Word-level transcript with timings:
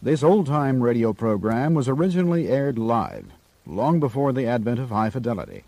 This 0.00 0.22
old 0.22 0.46
time 0.46 0.80
radio 0.80 1.12
program 1.12 1.74
was 1.74 1.88
originally 1.88 2.46
aired 2.46 2.78
live, 2.78 3.26
long 3.66 3.98
before 3.98 4.32
the 4.32 4.46
advent 4.46 4.78
of 4.78 4.90
high 4.90 5.10
fidelity. 5.10 5.64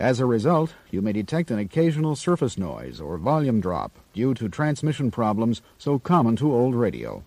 As 0.00 0.18
a 0.18 0.26
result, 0.26 0.74
you 0.90 1.00
may 1.00 1.12
detect 1.12 1.52
an 1.52 1.60
occasional 1.60 2.16
surface 2.16 2.58
noise 2.58 3.00
or 3.00 3.18
volume 3.18 3.60
drop 3.60 3.92
due 4.12 4.34
to 4.34 4.48
transmission 4.48 5.12
problems 5.12 5.62
so 5.78 6.00
common 6.00 6.34
to 6.36 6.52
old 6.52 6.74
radio. 6.74 7.22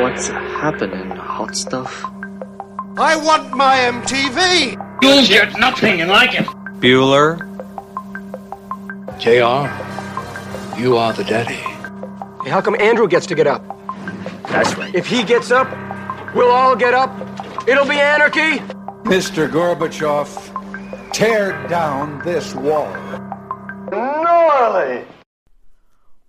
What's 0.00 0.28
happening, 0.28 1.10
hot 1.10 1.56
stuff? 1.56 2.04
I 2.96 3.16
want 3.16 3.56
my 3.56 3.76
MTV! 3.76 5.02
You'll 5.02 5.26
get 5.26 5.58
nothing 5.58 6.00
and 6.00 6.10
like 6.10 6.38
it. 6.38 6.55
Bueller. 6.80 7.38
JR, 9.18 9.64
you 10.78 10.98
are 10.98 11.14
the 11.14 11.24
daddy. 11.24 11.54
Hey, 12.44 12.50
how 12.50 12.60
come 12.60 12.76
Andrew 12.78 13.08
gets 13.08 13.24
to 13.28 13.34
get 13.34 13.46
up? 13.46 13.64
That's 14.48 14.76
right. 14.76 14.94
If 14.94 15.06
he 15.06 15.22
gets 15.22 15.50
up, 15.50 15.70
we'll 16.34 16.52
all 16.52 16.76
get 16.76 16.92
up. 16.92 17.10
It'll 17.66 17.86
be 17.86 17.98
anarchy. 17.98 18.58
Mr. 19.08 19.48
Gorbachev, 19.48 21.12
tear 21.12 21.66
down 21.68 22.22
this 22.24 22.54
wall. 22.54 22.92
Gnarly! 23.90 25.06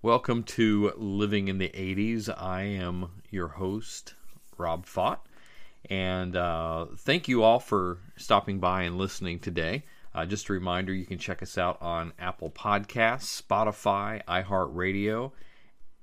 Welcome 0.02 0.43
to 0.43 0.93
Living 0.95 1.49
in 1.49 1.57
the 1.57 1.70
80s. 1.70 2.29
I 2.29 2.62
am 2.62 3.09
your 3.29 3.49
host, 3.49 4.16
Rob 4.57 4.85
Fott. 4.85 5.18
And 5.90 6.38
uh, 6.38 6.85
thank 6.99 7.27
you 7.27 7.43
all 7.43 7.59
for 7.59 7.98
stopping 8.16 8.59
by 8.59 8.84
and 8.84 8.98
listening 8.98 9.40
today. 9.40 9.84
Uh, 10.17 10.26
just 10.26 10.49
a 10.49 10.53
reminder 10.53 10.91
you 10.91 11.05
can 11.05 11.20
check 11.20 11.44
us 11.44 11.59
out 11.59 11.80
on 11.80 12.12
Apple 12.17 12.49
Podcasts, 12.49 13.39
Spotify, 13.39 14.20
iHeartRadio, 14.26 15.32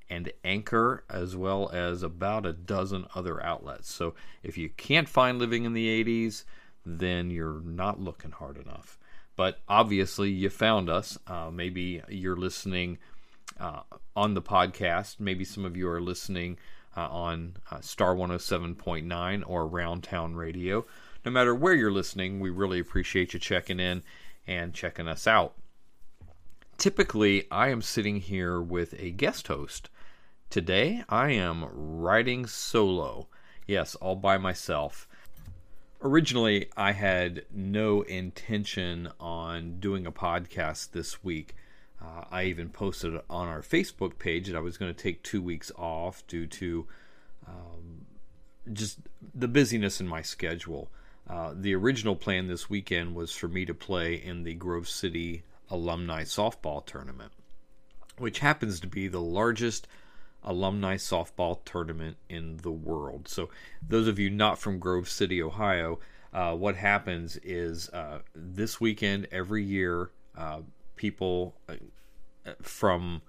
and 0.08 0.32
Anchor, 0.44 1.02
as 1.10 1.34
well 1.34 1.68
as 1.72 2.04
about 2.04 2.46
a 2.46 2.52
dozen 2.52 3.06
other 3.16 3.42
outlets. 3.42 3.92
So 3.92 4.14
if 4.44 4.56
you 4.56 4.68
can't 4.68 5.08
find 5.08 5.40
Living 5.40 5.64
in 5.64 5.72
the 5.72 6.04
80s, 6.04 6.44
then 6.86 7.28
you're 7.28 7.60
not 7.64 7.98
looking 7.98 8.30
hard 8.30 8.56
enough. 8.56 9.00
But 9.34 9.58
obviously, 9.66 10.30
you 10.30 10.48
found 10.48 10.88
us. 10.88 11.18
Uh, 11.26 11.50
maybe 11.50 12.00
you're 12.08 12.36
listening 12.36 12.98
uh, 13.58 13.80
on 14.14 14.34
the 14.34 14.42
podcast. 14.42 15.18
Maybe 15.18 15.44
some 15.44 15.64
of 15.64 15.76
you 15.76 15.88
are 15.88 16.00
listening 16.00 16.58
uh, 16.96 17.08
on 17.08 17.56
uh, 17.68 17.80
Star 17.80 18.14
107.9 18.14 19.42
or 19.44 19.68
Roundtown 19.68 20.36
Radio. 20.36 20.86
No 21.24 21.30
matter 21.30 21.54
where 21.54 21.72
you're 21.72 21.90
listening, 21.90 22.38
we 22.38 22.50
really 22.50 22.78
appreciate 22.78 23.32
you 23.32 23.40
checking 23.40 23.80
in 23.80 24.02
and 24.46 24.74
checking 24.74 25.08
us 25.08 25.26
out. 25.26 25.54
Typically, 26.76 27.46
I 27.50 27.68
am 27.68 27.80
sitting 27.80 28.20
here 28.20 28.60
with 28.60 28.94
a 28.98 29.10
guest 29.10 29.48
host. 29.48 29.88
Today, 30.50 31.02
I 31.08 31.30
am 31.30 31.64
riding 31.72 32.46
solo. 32.46 33.28
Yes, 33.66 33.94
all 33.94 34.16
by 34.16 34.36
myself. 34.36 35.08
Originally, 36.02 36.66
I 36.76 36.92
had 36.92 37.46
no 37.50 38.02
intention 38.02 39.08
on 39.18 39.80
doing 39.80 40.06
a 40.06 40.12
podcast 40.12 40.90
this 40.90 41.24
week. 41.24 41.54
Uh, 42.02 42.24
I 42.30 42.44
even 42.44 42.68
posted 42.68 43.18
on 43.30 43.48
our 43.48 43.62
Facebook 43.62 44.18
page 44.18 44.48
that 44.48 44.56
I 44.56 44.60
was 44.60 44.76
going 44.76 44.94
to 44.94 45.02
take 45.02 45.22
two 45.22 45.40
weeks 45.40 45.72
off 45.76 46.22
due 46.26 46.46
to 46.48 46.86
um, 47.46 48.04
just 48.70 48.98
the 49.34 49.48
busyness 49.48 50.02
in 50.02 50.06
my 50.06 50.20
schedule. 50.20 50.90
Uh, 51.28 51.52
the 51.54 51.74
original 51.74 52.16
plan 52.16 52.48
this 52.48 52.68
weekend 52.68 53.14
was 53.14 53.32
for 53.32 53.48
me 53.48 53.64
to 53.64 53.74
play 53.74 54.14
in 54.14 54.42
the 54.42 54.54
Grove 54.54 54.88
City 54.88 55.42
Alumni 55.70 56.24
Softball 56.24 56.84
Tournament, 56.84 57.32
which 58.18 58.40
happens 58.40 58.80
to 58.80 58.86
be 58.86 59.08
the 59.08 59.20
largest 59.20 59.88
alumni 60.44 60.96
softball 60.96 61.58
tournament 61.64 62.16
in 62.28 62.58
the 62.58 62.70
world. 62.70 63.28
So, 63.28 63.48
those 63.86 64.06
of 64.06 64.18
you 64.18 64.30
not 64.30 64.58
from 64.58 64.78
Grove 64.78 65.08
City, 65.08 65.42
Ohio, 65.42 65.98
uh, 66.32 66.54
what 66.54 66.76
happens 66.76 67.38
is 67.42 67.88
uh, 67.90 68.18
this 68.34 68.80
weekend 68.80 69.26
every 69.32 69.64
year, 69.64 70.10
uh, 70.36 70.60
people 70.96 71.54
uh, 71.68 71.74
from 72.60 73.22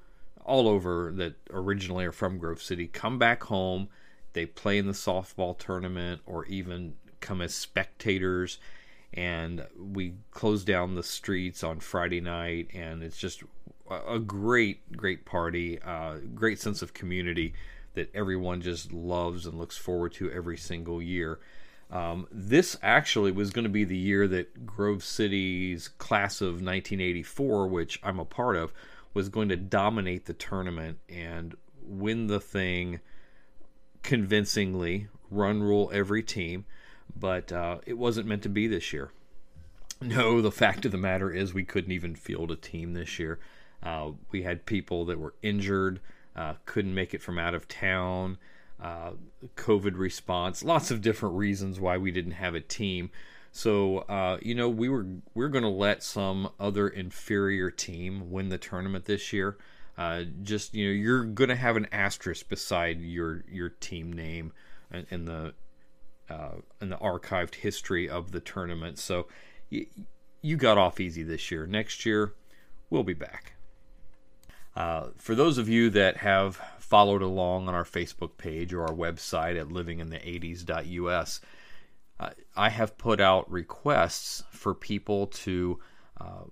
all 0.44 0.67
over 0.67 1.11
that 1.16 1.35
originally 1.51 2.05
are 2.05 2.11
from 2.11 2.38
Grove 2.38 2.61
City 2.61 2.88
come 2.88 3.17
back 3.17 3.44
home. 3.44 3.88
They 4.34 4.45
play 4.45 4.78
in 4.78 4.85
the 4.85 4.94
softball 4.94 5.57
tournament 5.57 6.22
or 6.25 6.45
even 6.45 6.95
come 7.25 7.41
as 7.41 7.53
spectators. 7.53 8.59
And 9.13 9.66
we 9.78 10.16
close 10.31 10.63
down 10.63 10.96
the 10.96 11.03
streets 11.03 11.63
on 11.63 11.80
Friday 11.80 12.22
night, 12.22 12.69
and 12.74 13.02
it's 13.02 13.18
just 13.18 13.44
a 13.90 14.19
great, 14.19 14.91
great 14.91 15.25
party, 15.25 15.80
uh, 15.81 16.18
great 16.34 16.59
sense 16.59 16.81
of 16.81 16.94
community 16.94 17.53
that 17.94 18.14
everyone 18.14 18.62
just 18.62 18.91
loves 18.91 19.46
and 19.46 19.58
looks 19.58 19.78
forward 19.78 20.14
to 20.14 20.31
every 20.31 20.58
single 20.58 21.02
year. 21.02 21.40
Um, 21.91 22.28
this 22.31 22.78
actually 22.81 23.31
was 23.31 23.52
going 23.52 23.64
to 23.64 23.69
be 23.69 23.84
the 23.84 23.97
year 23.97 24.28
that 24.28 24.66
Grove 24.66 25.03
City's 25.03 25.88
class 25.88 26.41
of 26.41 26.56
1984, 26.56 27.68
which 27.68 28.00
I'm 28.03 28.19
a 28.19 28.25
part 28.25 28.58
of, 28.58 28.74
was 29.14 29.30
going 29.30 29.50
to 29.50 29.56
dominate 29.56 30.25
the 30.25 30.34
tournament 30.34 31.00
and 31.08 31.56
win 31.81 32.28
the 32.28 32.40
thing 32.40 33.00
convincingly, 34.03 35.08
run 35.30 35.64
rule 35.64 35.90
every 35.94 36.24
team, 36.24 36.66
but 37.16 37.51
uh, 37.51 37.79
it 37.85 37.97
wasn't 37.97 38.27
meant 38.27 38.43
to 38.43 38.49
be 38.49 38.67
this 38.67 38.93
year. 38.93 39.11
No, 40.01 40.41
the 40.41 40.51
fact 40.51 40.85
of 40.85 40.91
the 40.91 40.97
matter 40.97 41.31
is 41.31 41.53
we 41.53 41.63
couldn't 41.63 41.91
even 41.91 42.16
field 42.16 42.51
a 42.51 42.55
team 42.55 42.93
this 42.93 43.17
year. 43.17 43.39
Uh, 43.81 44.11
we 44.31 44.43
had 44.43 44.66
people 44.66 45.05
that 45.05 45.19
were 45.19 45.35
injured, 45.41 45.99
uh, 46.35 46.55
couldn't 46.66 46.93
make 46.93 47.13
it 47.13 47.21
from 47.21 47.39
out 47.39 47.53
of 47.53 47.67
town, 47.67 48.38
uh, 48.81 49.11
COVID 49.55 49.97
response, 49.97 50.63
lots 50.63 50.91
of 50.91 51.01
different 51.01 51.35
reasons 51.35 51.79
why 51.79 51.97
we 51.97 52.11
didn't 52.11 52.33
have 52.33 52.55
a 52.55 52.59
team. 52.59 53.09
So 53.51 53.99
uh, 53.99 54.37
you 54.41 54.53
know 54.53 54.67
we 54.67 54.89
were 54.89 55.05
we 55.33 55.45
are 55.45 55.49
going 55.49 55.63
to 55.63 55.69
let 55.69 56.03
some 56.03 56.49
other 56.59 56.89
inferior 56.89 57.72
team 57.72 58.29
win 58.29 58.49
the 58.49 58.57
tournament 58.57 59.05
this 59.05 59.31
year. 59.31 59.57
Uh, 59.97 60.23
just 60.43 60.73
you 60.73 60.87
know 60.87 60.91
you're 60.91 61.23
going 61.23 61.49
to 61.49 61.55
have 61.55 61.77
an 61.77 61.87
asterisk 61.93 62.49
beside 62.49 62.99
your 62.99 63.45
your 63.49 63.69
team 63.69 64.11
name 64.11 64.51
in, 65.09 65.23
the 65.23 65.53
uh, 66.30 66.56
in 66.81 66.90
the 66.90 66.97
archived 66.97 67.56
history 67.56 68.09
of 68.09 68.31
the 68.31 68.40
tournament. 68.40 69.00
So 69.00 69.28
y- 69.72 69.88
you 70.41 70.58
got 70.58 70.78
off 70.78 71.00
easy 71.00 71.24
this 71.24 71.52
year. 71.52 71.66
Next 71.66 72.06
year 72.06 72.34
we'll 72.90 73.03
be 73.03 73.13
back. 73.13 73.53
Uh, 74.75 75.08
for 75.18 75.35
those 75.35 75.58
of 75.58 75.69
you 75.69 75.90
that 75.90 76.18
have 76.18 76.59
followed 76.80 77.22
along 77.22 77.68
on 77.68 77.74
our 77.74 77.85
Facebook 77.85 78.38
page 78.38 78.74
or 78.74 78.84
our 78.84 78.94
website 78.94 79.59
at 79.59 79.69
livinginthe80s.us, 79.69 81.41
uh, 82.19 82.30
I 82.56 82.69
have 82.69 82.97
put 82.97 83.19
out 83.22 83.50
requests 83.50 84.44
for 84.52 84.74
people 84.74 85.28
to 85.28 85.80
uh, 86.19 86.44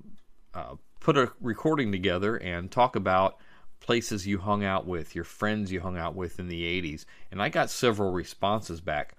uh, 0.53 0.75
put 0.99 1.17
a 1.17 1.31
recording 1.41 1.91
together 1.91 2.37
and 2.37 2.71
talk 2.71 2.95
about 2.95 3.37
places 3.79 4.25
you 4.25 4.39
hung 4.39 4.63
out 4.63 4.87
with, 4.87 5.15
your 5.15 5.25
friends 5.25 5.71
you 5.71 5.81
hung 5.81 5.97
out 5.97 6.15
with 6.15 6.39
in 6.39 6.47
the 6.47 6.63
80s. 6.81 7.05
And 7.31 7.41
I 7.41 7.49
got 7.49 7.69
several 7.69 8.11
responses 8.11 8.79
back. 8.79 9.17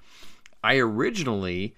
I 0.65 0.79
originally 0.79 1.77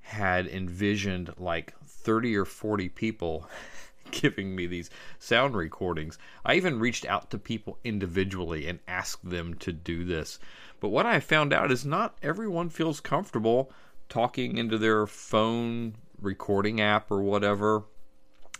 had 0.00 0.46
envisioned 0.46 1.32
like 1.38 1.72
30 1.86 2.36
or 2.36 2.44
40 2.44 2.90
people 2.90 3.48
giving 4.10 4.54
me 4.54 4.66
these 4.66 4.90
sound 5.18 5.56
recordings. 5.56 6.18
I 6.44 6.56
even 6.56 6.78
reached 6.78 7.06
out 7.06 7.30
to 7.30 7.38
people 7.38 7.78
individually 7.82 8.68
and 8.68 8.80
asked 8.86 9.28
them 9.28 9.54
to 9.54 9.72
do 9.72 10.04
this. 10.04 10.38
But 10.80 10.90
what 10.90 11.06
I 11.06 11.18
found 11.18 11.54
out 11.54 11.72
is 11.72 11.86
not 11.86 12.18
everyone 12.22 12.68
feels 12.68 13.00
comfortable 13.00 13.72
talking 14.10 14.58
into 14.58 14.76
their 14.76 15.06
phone 15.06 15.94
recording 16.20 16.78
app 16.78 17.10
or 17.10 17.22
whatever. 17.22 17.84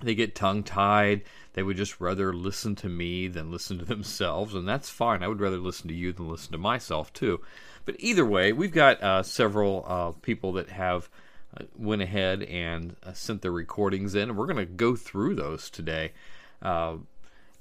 They 0.00 0.14
get 0.14 0.34
tongue 0.34 0.62
tied. 0.62 1.24
They 1.52 1.62
would 1.62 1.76
just 1.76 2.00
rather 2.00 2.32
listen 2.32 2.76
to 2.76 2.88
me 2.88 3.28
than 3.28 3.50
listen 3.50 3.78
to 3.78 3.84
themselves, 3.94 4.54
and 4.54 4.66
that's 4.66 4.88
fine. 4.88 5.22
I 5.22 5.28
would 5.28 5.40
rather 5.40 5.58
listen 5.58 5.88
to 5.88 5.94
you 5.94 6.14
than 6.14 6.30
listen 6.30 6.52
to 6.52 6.58
myself 6.58 7.12
too. 7.12 7.42
But 7.86 7.96
either 7.98 8.26
way, 8.26 8.52
we've 8.52 8.72
got 8.72 9.02
uh, 9.02 9.22
several 9.22 9.84
uh, 9.88 10.12
people 10.20 10.52
that 10.52 10.68
have 10.68 11.08
uh, 11.58 11.64
went 11.74 12.02
ahead 12.02 12.42
and 12.42 12.94
uh, 13.02 13.14
sent 13.14 13.40
their 13.40 13.52
recordings 13.52 14.14
in, 14.14 14.28
and 14.28 14.36
we're 14.36 14.46
going 14.46 14.58
to 14.58 14.66
go 14.66 14.94
through 14.94 15.36
those 15.36 15.70
today. 15.70 16.12
Uh, 16.60 16.96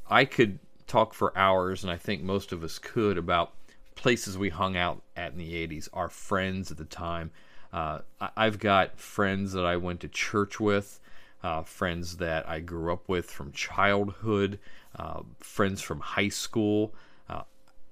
I 0.09 0.25
could 0.25 0.59
talk 0.87 1.13
for 1.13 1.35
hours, 1.37 1.83
and 1.83 1.91
I 1.91 1.95
think 1.95 2.21
most 2.21 2.51
of 2.51 2.63
us 2.63 2.77
could 2.77 3.17
about 3.17 3.53
places 3.95 4.37
we 4.37 4.49
hung 4.49 4.75
out 4.75 5.01
at 5.15 5.31
in 5.31 5.37
the 5.37 5.53
'80s, 5.53 5.87
our 5.93 6.09
friends 6.09 6.69
at 6.71 6.77
the 6.77 6.83
time 6.83 7.31
uh, 7.75 7.99
I've 8.37 8.57
got 8.57 8.97
friends 9.01 9.51
that 9.51 9.65
I 9.65 9.75
went 9.75 9.99
to 9.99 10.07
church 10.07 10.61
with, 10.61 11.01
uh, 11.43 11.63
friends 11.63 12.17
that 12.17 12.47
I 12.47 12.61
grew 12.61 12.93
up 12.93 13.09
with 13.09 13.29
from 13.29 13.51
childhood, 13.51 14.59
uh, 14.97 15.23
friends 15.41 15.81
from 15.81 15.99
high 15.99 16.29
school, 16.29 16.95
uh, 17.29 17.41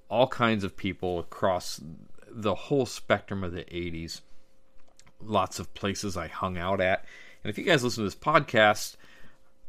all 0.08 0.26
kinds 0.26 0.64
of 0.64 0.74
people 0.74 1.18
across 1.18 1.82
the 2.34 2.54
whole 2.54 2.86
spectrum 2.86 3.44
of 3.44 3.52
the 3.52 3.64
80s. 3.64 4.20
Lots 5.22 5.58
of 5.58 5.72
places 5.74 6.16
I 6.16 6.26
hung 6.26 6.58
out 6.58 6.80
at. 6.80 7.04
And 7.42 7.50
if 7.50 7.56
you 7.56 7.64
guys 7.64 7.84
listen 7.84 8.02
to 8.02 8.10
this 8.10 8.14
podcast, 8.14 8.96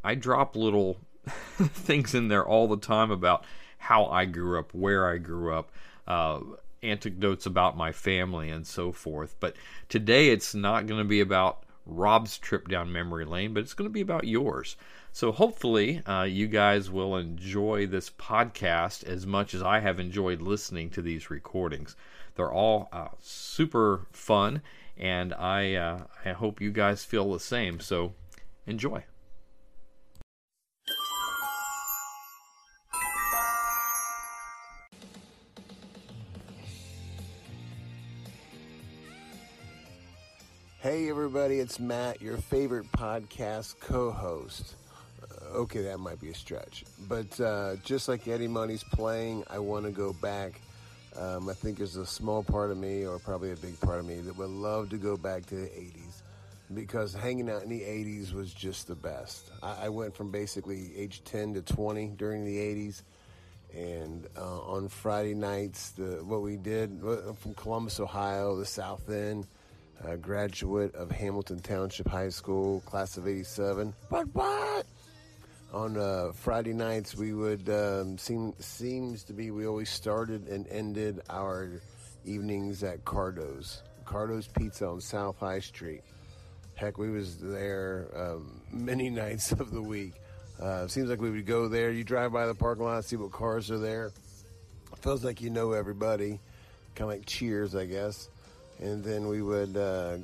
I 0.04 0.16
drop 0.16 0.56
little 0.56 0.98
things 1.26 2.16
in 2.16 2.28
there 2.28 2.46
all 2.46 2.68
the 2.68 2.78
time 2.78 3.12
about 3.12 3.46
how 3.78 4.06
I 4.06 4.26
grew 4.26 4.60
up, 4.60 4.74
where 4.74 5.08
I 5.08 5.18
grew 5.18 5.54
up, 5.54 5.72
uh, 6.08 6.40
anecdotes 6.82 7.46
about 7.46 7.78
my 7.78 7.92
family, 7.92 8.50
and 8.50 8.66
so 8.66 8.92
forth. 8.92 9.36
But 9.40 9.56
today 9.90 10.30
it's 10.30 10.56
not 10.56 10.88
going 10.88 11.00
to 11.00 11.08
be 11.08 11.20
about 11.20 11.64
Rob's 11.86 12.38
trip 12.38 12.68
down 12.68 12.92
memory 12.92 13.26
lane, 13.26 13.54
but 13.54 13.62
it's 13.62 13.74
going 13.74 13.90
to 13.90 13.94
be 13.94 14.02
about 14.02 14.28
yours. 14.28 14.76
So 15.12 15.32
hopefully, 15.32 16.06
uh, 16.06 16.24
you 16.24 16.48
guys 16.48 16.90
will 16.90 17.16
enjoy 17.16 17.88
this 17.88 18.10
podcast 18.10 19.04
as 19.04 19.26
much 19.26 19.54
as 19.54 19.62
I 19.62 19.80
have 19.80 20.00
enjoyed 20.00 20.42
listening 20.42 20.90
to 20.92 21.02
these 21.02 21.30
recordings. 21.30 21.96
They're 22.36 22.52
all 22.52 22.90
uh, 22.92 23.10
super 23.22 24.08
fun, 24.12 24.62
and 24.98 25.34
I 25.34 25.76
uh, 25.76 26.04
I 26.24 26.34
hope 26.34 26.62
you 26.62 26.72
guys 26.72 27.04
feel 27.04 27.32
the 27.32 27.40
same. 27.40 27.80
So 27.80 28.14
enjoy. 28.68 29.04
Hey, 40.86 41.10
everybody, 41.10 41.60
it's 41.60 41.80
Matt, 41.80 42.22
your 42.22 42.38
favorite 42.38 42.92
podcast 42.92 43.80
co 43.80 44.12
host. 44.12 44.76
Uh, 45.20 45.58
okay, 45.58 45.82
that 45.82 45.98
might 45.98 46.22
be 46.22 46.30
a 46.30 46.36
stretch. 46.36 46.86
But 47.08 47.40
uh, 47.40 47.78
just 47.84 48.08
like 48.08 48.28
Eddie 48.28 48.48
Money's 48.48 48.84
playing, 48.84 49.44
I 49.50 49.58
want 49.58 49.86
to 49.86 49.92
go 49.92 50.14
back. 50.14 50.62
Um, 51.20 51.50
I 51.50 51.54
think 51.54 51.78
there's 51.78 51.96
a 51.96 52.06
small 52.06 52.44
part 52.44 52.72
of 52.72 52.78
me, 52.78 53.06
or 53.06 53.20
probably 53.20 53.52
a 53.52 53.56
big 53.56 53.80
part 53.80 54.00
of 54.00 54.06
me, 54.06 54.20
that 54.22 54.36
would 54.38 54.50
love 54.50 54.90
to 54.90 54.98
go 54.98 55.16
back 55.16 55.46
to 55.48 55.56
the 55.56 55.68
80s 55.68 56.22
because 56.74 57.14
hanging 57.14 57.50
out 57.50 57.64
in 57.64 57.70
the 57.70 57.82
80s 57.82 58.34
was 58.34 58.54
just 58.54 58.88
the 58.88 58.96
best. 58.96 59.52
I, 59.62 59.86
I 59.86 59.90
went 59.90 60.16
from 60.16 60.32
basically 60.32 60.92
age 60.98 61.24
10 61.24 61.54
to 61.56 61.62
20 61.62 62.14
during 62.18 62.46
the 62.46 62.58
80s. 62.58 63.04
And 63.74 64.28
uh, 64.38 64.62
on 64.62 64.88
Friday 64.88 65.34
nights, 65.34 65.92
the, 65.92 66.24
what 66.24 66.42
we 66.42 66.56
did 66.56 67.02
uh, 67.06 67.34
from 67.34 67.54
Columbus, 67.56 68.00
Ohio, 68.00 68.56
the 68.56 68.66
South 68.66 69.10
End, 69.10 69.48
a 70.06 70.16
graduate 70.16 70.96
of 70.96 71.12
Hamilton 71.12 71.60
Township 71.60 72.08
High 72.08 72.30
School, 72.30 72.82
class 72.82 73.18
of 73.18 73.28
87. 73.28 73.94
But 74.10 74.34
what? 74.34 74.86
On 75.76 75.98
uh, 75.98 76.32
Friday 76.34 76.72
nights, 76.72 77.16
we 77.16 77.34
would, 77.34 77.68
um, 77.68 78.18
seem, 78.18 78.54
seems 78.60 79.26
to 79.26 79.34
be, 79.34 79.52
we 79.52 79.68
always 79.68 79.90
started 79.90 80.48
and 80.48 80.66
ended 80.70 81.20
our 81.30 81.82
evenings 82.24 82.82
at 82.82 83.04
Cardo's. 83.04 83.84
Cardo's 84.06 84.48
Pizza 84.48 84.88
on 84.88 85.02
South 85.02 85.38
High 85.38 85.60
Street. 85.60 86.02
Heck, 86.76 86.98
we 86.98 87.10
was 87.10 87.36
there 87.40 88.08
um, 88.16 88.62
many 88.72 89.10
nights 89.24 89.52
of 89.52 89.72
the 89.72 89.82
week. 89.82 90.14
Uh, 90.62 90.88
seems 90.88 91.10
like 91.10 91.20
we 91.20 91.30
would 91.30 91.46
go 91.46 91.68
there. 91.68 91.92
You 91.92 92.06
drive 92.06 92.32
by 92.32 92.48
the 92.48 92.56
parking 92.56 92.86
lot, 92.86 93.04
see 93.04 93.18
what 93.18 93.34
cars 93.34 93.70
are 93.70 93.78
there. 93.78 94.14
Feels 95.02 95.26
like 95.26 95.42
you 95.42 95.50
know 95.50 95.74
everybody. 95.74 96.40
Kind 96.96 97.12
of 97.12 97.18
like 97.18 97.26
Cheers, 97.26 97.76
I 97.76 97.86
guess 97.86 98.30
and 98.80 99.04
then 99.04 99.28
we 99.28 99.42
would 99.42 99.76
uh, 99.78 100.18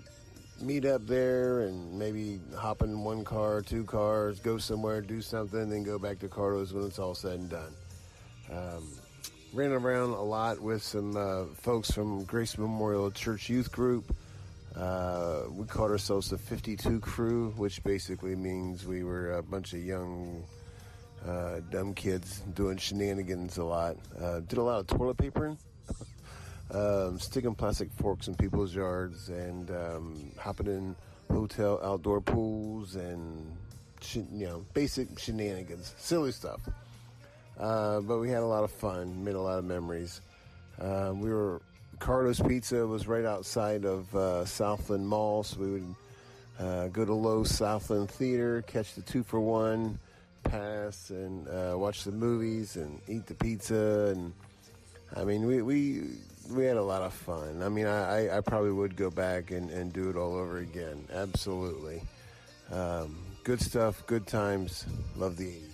meet 0.62 0.86
up 0.86 1.06
there 1.08 1.62
and 1.62 1.98
maybe 1.98 2.40
hop 2.58 2.82
in 2.82 3.04
one 3.04 3.24
car, 3.24 3.62
two 3.62 3.84
cars, 3.84 4.40
go 4.40 4.58
somewhere, 4.58 5.02
do 5.02 5.22
something, 5.22 5.70
then 5.70 5.84
go 5.84 5.98
back 5.98 6.20
to 6.20 6.28
Cardo's 6.28 6.74
when 6.74 6.86
it's 6.86 7.00
all 7.00 7.16
said 7.16 7.40
and 7.40 7.50
done. 7.50 7.74
Um, 8.52 8.88
ran 9.54 9.72
around 9.72 10.12
a 10.12 10.22
lot 10.22 10.60
with 10.60 10.84
some 10.84 11.16
uh, 11.18 11.46
folks 11.56 11.92
from 11.92 12.24
Grace 12.26 12.58
Memorial 12.58 13.12
Church 13.12 13.50
Youth 13.50 13.72
Group. 13.72 14.16
Uh, 14.76 15.44
we 15.52 15.66
called 15.66 15.92
ourselves 15.92 16.30
the 16.30 16.38
52 16.38 17.00
Crew, 17.00 17.54
which 17.58 17.84
basically 17.84 18.36
means 18.36 18.86
we 18.86 19.04
were 19.04 19.34
a 19.34 19.44
bunch 19.44 19.74
of 19.74 19.84
young, 19.84 20.44
uh, 21.28 21.60
dumb 21.70 21.94
kids 21.94 22.42
doing 22.54 22.78
shenanigans 22.78 23.58
a 23.58 23.64
lot. 23.64 23.98
Uh, 24.20 24.40
did 24.42 24.58
a 24.58 24.64
lot 24.64 24.80
of 24.80 24.88
toilet 24.88 25.18
papering 25.18 25.58
um, 26.72 27.20
sticking 27.20 27.56
plastic 27.56 27.92
forks 27.94 28.28
in 28.28 28.36
people's 28.36 28.74
yards 28.74 29.30
and 29.30 29.70
um, 29.72 30.32
hopping 30.38 30.68
in 30.68 30.96
hotel 31.30 31.80
outdoor 31.84 32.22
pools 32.22 32.96
and 32.96 33.56
you 34.16 34.48
know 34.48 34.66
basic 34.74 35.20
shenanigans, 35.20 35.94
silly 35.98 36.32
stuff. 36.32 36.62
Uh, 37.60 38.02
but 38.02 38.20
we 38.20 38.30
had 38.30 38.42
a 38.42 38.46
lot 38.46 38.64
of 38.64 38.72
fun, 38.72 39.24
made 39.24 39.36
a 39.36 39.42
lot 39.42 39.60
of 39.60 39.66
memories. 39.66 40.22
Uh, 40.80 41.12
we 41.14 41.30
were 41.30 41.62
Cardo's 42.00 42.40
Pizza 42.40 42.88
was 42.88 43.08
right 43.08 43.26
outside 43.26 43.86
of 43.86 44.14
uh, 44.16 44.46
Southland 44.46 45.08
Mall, 45.08 45.44
so 45.44 45.60
we 45.60 45.72
would 45.72 45.96
uh, 46.60 46.88
go 46.88 47.06
to 47.06 47.14
Low 47.14 47.44
Southland 47.44 48.10
Theater, 48.10 48.64
catch 48.64 48.96
the 48.96 49.02
two 49.02 49.24
for 49.24 49.40
one 49.40 50.00
pass, 50.44 51.12
and 51.12 51.48
uh, 51.48 51.76
watch 51.78 52.04
the 52.04 52.12
movies 52.12 52.76
and 52.76 53.00
eat 53.08 53.28
the 53.28 53.36
pizza. 53.36 54.14
And 54.16 54.34
I 55.16 55.24
mean, 55.24 55.46
we 55.46 55.62
we 55.62 56.04
we 56.52 56.66
had 56.66 56.78
a 56.78 56.84
lot 56.84 57.02
of 57.02 57.14
fun. 57.14 57.62
I 57.64 57.70
mean, 57.70 57.86
I, 57.86 58.38
I 58.38 58.42
probably 58.42 58.72
would 58.72 58.96
go 58.96 59.10
back 59.10 59.52
and, 59.52 59.70
and 59.70 59.92
do 59.92 60.10
it 60.10 60.16
all 60.16 60.36
over 60.36 60.58
again. 60.58 61.06
Absolutely. 61.14 62.02
Um, 62.72 63.18
good 63.44 63.62
stuff, 63.62 64.06
good 64.06 64.28
times. 64.28 64.86
Love 65.16 65.38
the 65.38 65.46
80s. 65.46 65.68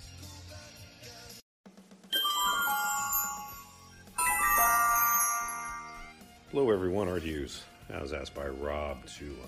Hello, 6.51 6.71
everyone. 6.71 7.09
Art 7.09 7.23
Hughes. 7.23 7.63
I 7.93 8.01
was 8.01 8.13
asked 8.13 8.33
by 8.33 8.47
Rob 8.47 9.05
to 9.17 9.25
uh, 9.25 9.47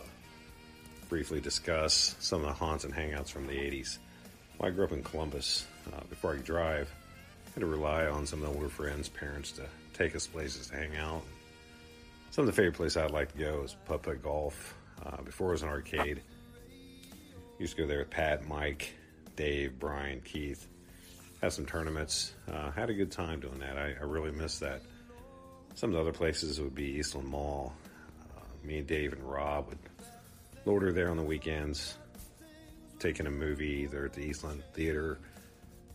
briefly 1.10 1.42
discuss 1.42 2.16
some 2.20 2.42
of 2.42 2.48
the 2.48 2.54
haunts 2.54 2.84
and 2.84 2.94
hangouts 2.94 3.30
from 3.30 3.48
the 3.48 3.54
80s. 3.54 3.98
Well, 4.58 4.70
I 4.70 4.74
grew 4.74 4.86
up 4.86 4.92
in 4.92 5.04
Columbus. 5.04 5.66
Uh, 5.92 6.02
before 6.10 6.34
I 6.34 6.36
could 6.36 6.46
drive, 6.46 6.92
I 7.48 7.52
had 7.52 7.62
to 7.62 7.66
rely 7.66 8.06
on 8.06 8.26
some 8.26 8.44
of 8.44 8.50
the 8.50 8.56
older 8.56 8.70
friends' 8.70 9.10
parents 9.10 9.52
to 9.54 9.64
take 10.00 10.16
us 10.16 10.26
places 10.28 10.68
to 10.68 10.78
hang 10.78 10.96
out. 10.96 11.22
Some 12.32 12.44
of 12.44 12.46
the 12.48 12.54
favorite 12.54 12.76
places 12.76 12.98
I'd 12.98 13.12
like 13.12 13.34
to 13.34 13.38
go 13.38 13.64
is 13.64 13.76
Putt 13.86 14.02
Putt 14.02 14.24
Golf. 14.24 14.76
Uh, 15.06 15.22
before 15.22 15.50
it 15.50 15.52
was 15.52 15.64
an 15.64 15.70
arcade, 15.70 16.22
used 17.58 17.76
to 17.76 17.82
go 17.82 17.88
there 17.88 18.00
with 18.00 18.10
Pat, 18.10 18.48
Mike, 18.48 18.94
Dave, 19.36 19.78
Brian, 19.78 20.22
Keith. 20.22 20.66
Had 21.42 21.54
some 21.54 21.66
tournaments. 21.66 22.34
Uh, 22.52 22.72
had 22.72 22.90
a 22.90 22.94
good 22.94 23.12
time 23.12 23.40
doing 23.40 23.60
that. 23.60 23.78
I, 23.78 23.96
I, 24.00 24.04
really 24.04 24.32
miss 24.32 24.60
that. 24.60 24.82
Some 25.76 25.92
of 25.92 25.96
the 25.96 26.02
other 26.02 26.12
places 26.12 26.60
would 26.60 26.76
be 26.76 26.98
Eastland 26.98 27.28
Mall. 27.28 27.74
Uh, 28.22 28.42
me 28.68 28.80
and 28.80 28.88
Dave 28.88 29.14
and 29.14 29.24
Rob 29.24 29.70
would 29.70 29.78
loiter 30.66 30.92
there 30.92 31.10
on 31.10 31.18
the 31.18 31.24
weekends, 31.24 31.98
taking 33.00 33.26
a 33.26 33.32
movie 33.32 33.84
either 33.84 34.06
at 34.06 34.14
the 34.14 34.22
Eastland 34.22 34.64
Theater 34.74 35.18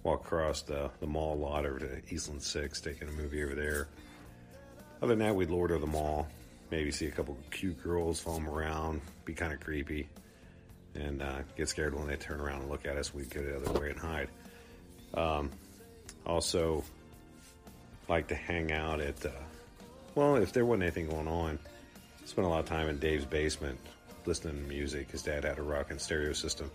walk 0.05 0.21
across 0.21 0.63
the, 0.63 0.91
the 1.01 1.07
mall 1.07 1.37
lot 1.37 1.67
over 1.67 1.81
to 1.81 2.03
Eastland 2.11 2.43
6, 2.43 2.81
taking 2.81 3.09
a 3.09 3.13
movie 3.13 3.43
over 3.43 3.55
there. 3.55 3.89
Other 5.03 5.17
than 5.17 5.19
that, 5.21 5.35
we'd 5.35 5.51
loiter 5.51 5.79
the 5.79 5.87
mall, 5.87 6.29
maybe 6.71 6.93
see 6.93 7.07
a 7.07 7.11
couple 7.11 7.37
cute 7.51 7.83
girls 7.83 8.21
foam 8.21 8.49
around, 8.49 9.01
be 9.25 9.33
kind 9.33 9.53
of 9.53 9.61
creepy, 9.61 10.09
and 10.95 11.23
uh, 11.23 11.39
get 11.57 11.69
scared 11.69 11.95
when 11.95 12.07
they 12.07 12.17
turn 12.17 12.41
around 12.41 12.61
and 12.61 12.71
look 12.71 12.87
at 12.87 12.97
us. 12.97 13.13
We'd 13.13 13.31
go 13.31 13.43
the 13.43 13.57
other 13.57 13.81
way 13.81 13.91
and 13.91 13.99
hide. 13.99 14.29
Um, 15.15 15.51
also, 16.27 16.85
like 18.09 18.29
to 18.29 18.35
hang 18.35 18.73
out 18.73 19.01
at, 19.01 19.25
uh, 19.25 19.31
well, 20.15 20.37
if 20.37 20.53
there 20.53 20.67
wasn't 20.67 20.85
anything 20.85 21.09
going 21.09 21.29
on, 21.29 21.59
spent 22.27 22.47
a 22.47 22.51
lot 22.51 22.61
of 22.61 22.67
time 22.67 22.89
in 22.89 22.99
Dave's 22.99 23.25
basement 23.25 23.79
listening 24.27 24.63
to 24.63 24.69
music. 24.69 25.11
His 25.11 25.23
dad 25.23 25.45
had 25.45 25.59
a 25.59 25.63
rocking 25.63 25.99
stereo 25.99 26.35
system. 26.35 26.71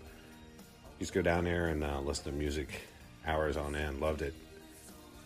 To 0.98 1.12
go 1.12 1.22
down 1.22 1.44
there 1.44 1.68
and 1.68 1.82
uh, 1.82 2.00
listen 2.00 2.24
to 2.24 2.32
music 2.32 2.82
hours 3.26 3.56
on 3.56 3.76
end. 3.76 4.00
Loved 4.00 4.22
it. 4.22 4.34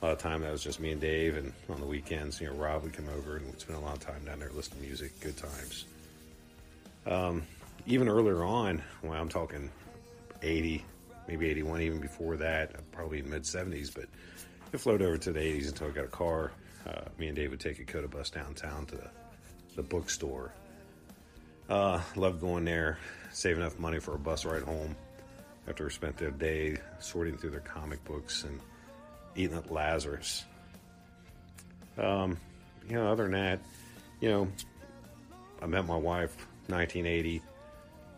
A 0.02 0.06
lot 0.06 0.12
of 0.12 0.18
time 0.18 0.42
that 0.42 0.52
was 0.52 0.62
just 0.62 0.80
me 0.80 0.92
and 0.92 1.00
Dave, 1.00 1.36
and 1.36 1.52
on 1.70 1.80
the 1.80 1.86
weekends, 1.86 2.40
you 2.40 2.46
know, 2.46 2.54
Rob 2.54 2.82
would 2.82 2.92
come 2.92 3.08
over 3.16 3.36
and 3.36 3.46
we'd 3.46 3.60
spend 3.60 3.78
a 3.78 3.82
lot 3.82 3.96
of 3.96 4.00
time 4.00 4.24
down 4.24 4.38
there 4.38 4.50
listening 4.50 4.80
to 4.82 4.86
music. 4.86 5.18
Good 5.20 5.36
times. 5.36 5.86
Um, 7.06 7.42
even 7.86 8.08
earlier 8.08 8.44
on, 8.44 8.82
well, 9.02 9.12
I'm 9.12 9.28
talking 9.28 9.70
80, 10.42 10.84
maybe 11.26 11.48
81, 11.48 11.80
even 11.82 12.00
before 12.00 12.36
that, 12.36 12.90
probably 12.92 13.22
mid 13.22 13.44
70s, 13.44 13.94
but 13.94 14.06
it 14.72 14.78
flowed 14.78 15.00
over 15.00 15.16
to 15.16 15.32
the 15.32 15.40
80s 15.40 15.68
until 15.68 15.88
I 15.88 15.90
got 15.90 16.04
a 16.04 16.08
car. 16.08 16.52
Uh, 16.86 17.02
me 17.18 17.28
and 17.28 17.36
Dave 17.36 17.50
would 17.50 17.60
take 17.60 17.78
a 17.78 17.84
COTA 17.84 18.08
bus 18.08 18.28
downtown 18.28 18.84
to 18.86 18.96
the, 18.96 19.10
the 19.76 19.82
bookstore. 19.82 20.52
Uh, 21.70 22.02
loved 22.14 22.42
going 22.42 22.66
there, 22.66 22.98
save 23.32 23.56
enough 23.56 23.78
money 23.78 24.00
for 24.00 24.14
a 24.14 24.18
bus 24.18 24.44
ride 24.44 24.62
home 24.62 24.94
after 25.68 25.84
we 25.84 25.90
spent 25.90 26.16
their 26.16 26.30
day 26.30 26.76
sorting 26.98 27.36
through 27.36 27.50
their 27.50 27.60
comic 27.60 28.04
books 28.04 28.44
and 28.44 28.60
eating 29.36 29.56
at 29.56 29.70
Lazarus. 29.70 30.44
Um, 31.98 32.38
you 32.88 32.96
know, 32.96 33.10
other 33.10 33.24
than 33.24 33.32
that, 33.32 33.60
you 34.20 34.30
know, 34.30 34.48
I 35.62 35.66
met 35.66 35.86
my 35.86 35.96
wife 35.96 36.36
1980. 36.68 37.42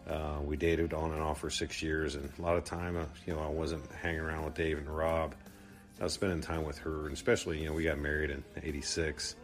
Uh, 0.09 0.39
we 0.45 0.57
dated 0.57 0.95
on 0.95 1.13
and 1.13 1.21
off 1.21 1.41
for 1.41 1.51
six 1.51 1.83
years, 1.83 2.15
and 2.15 2.31
a 2.39 2.43
lot 2.43 2.57
of 2.57 2.65
time, 2.65 2.97
uh, 2.97 3.05
you 3.27 3.35
know, 3.35 3.41
I 3.41 3.49
wasn't 3.49 3.91
hanging 3.93 4.21
around 4.21 4.45
with 4.45 4.55
Dave 4.55 4.79
and 4.79 4.89
Rob. 4.89 5.35
I 6.01 6.05
was 6.05 6.13
spending 6.13 6.41
time 6.41 6.65
with 6.65 6.79
her, 6.79 7.07
and 7.07 7.13
especially, 7.13 7.61
you 7.61 7.67
know, 7.67 7.73
we 7.73 7.83
got 7.83 7.99
married 7.99 8.31
in 8.31 8.45
'86. 8.63 9.35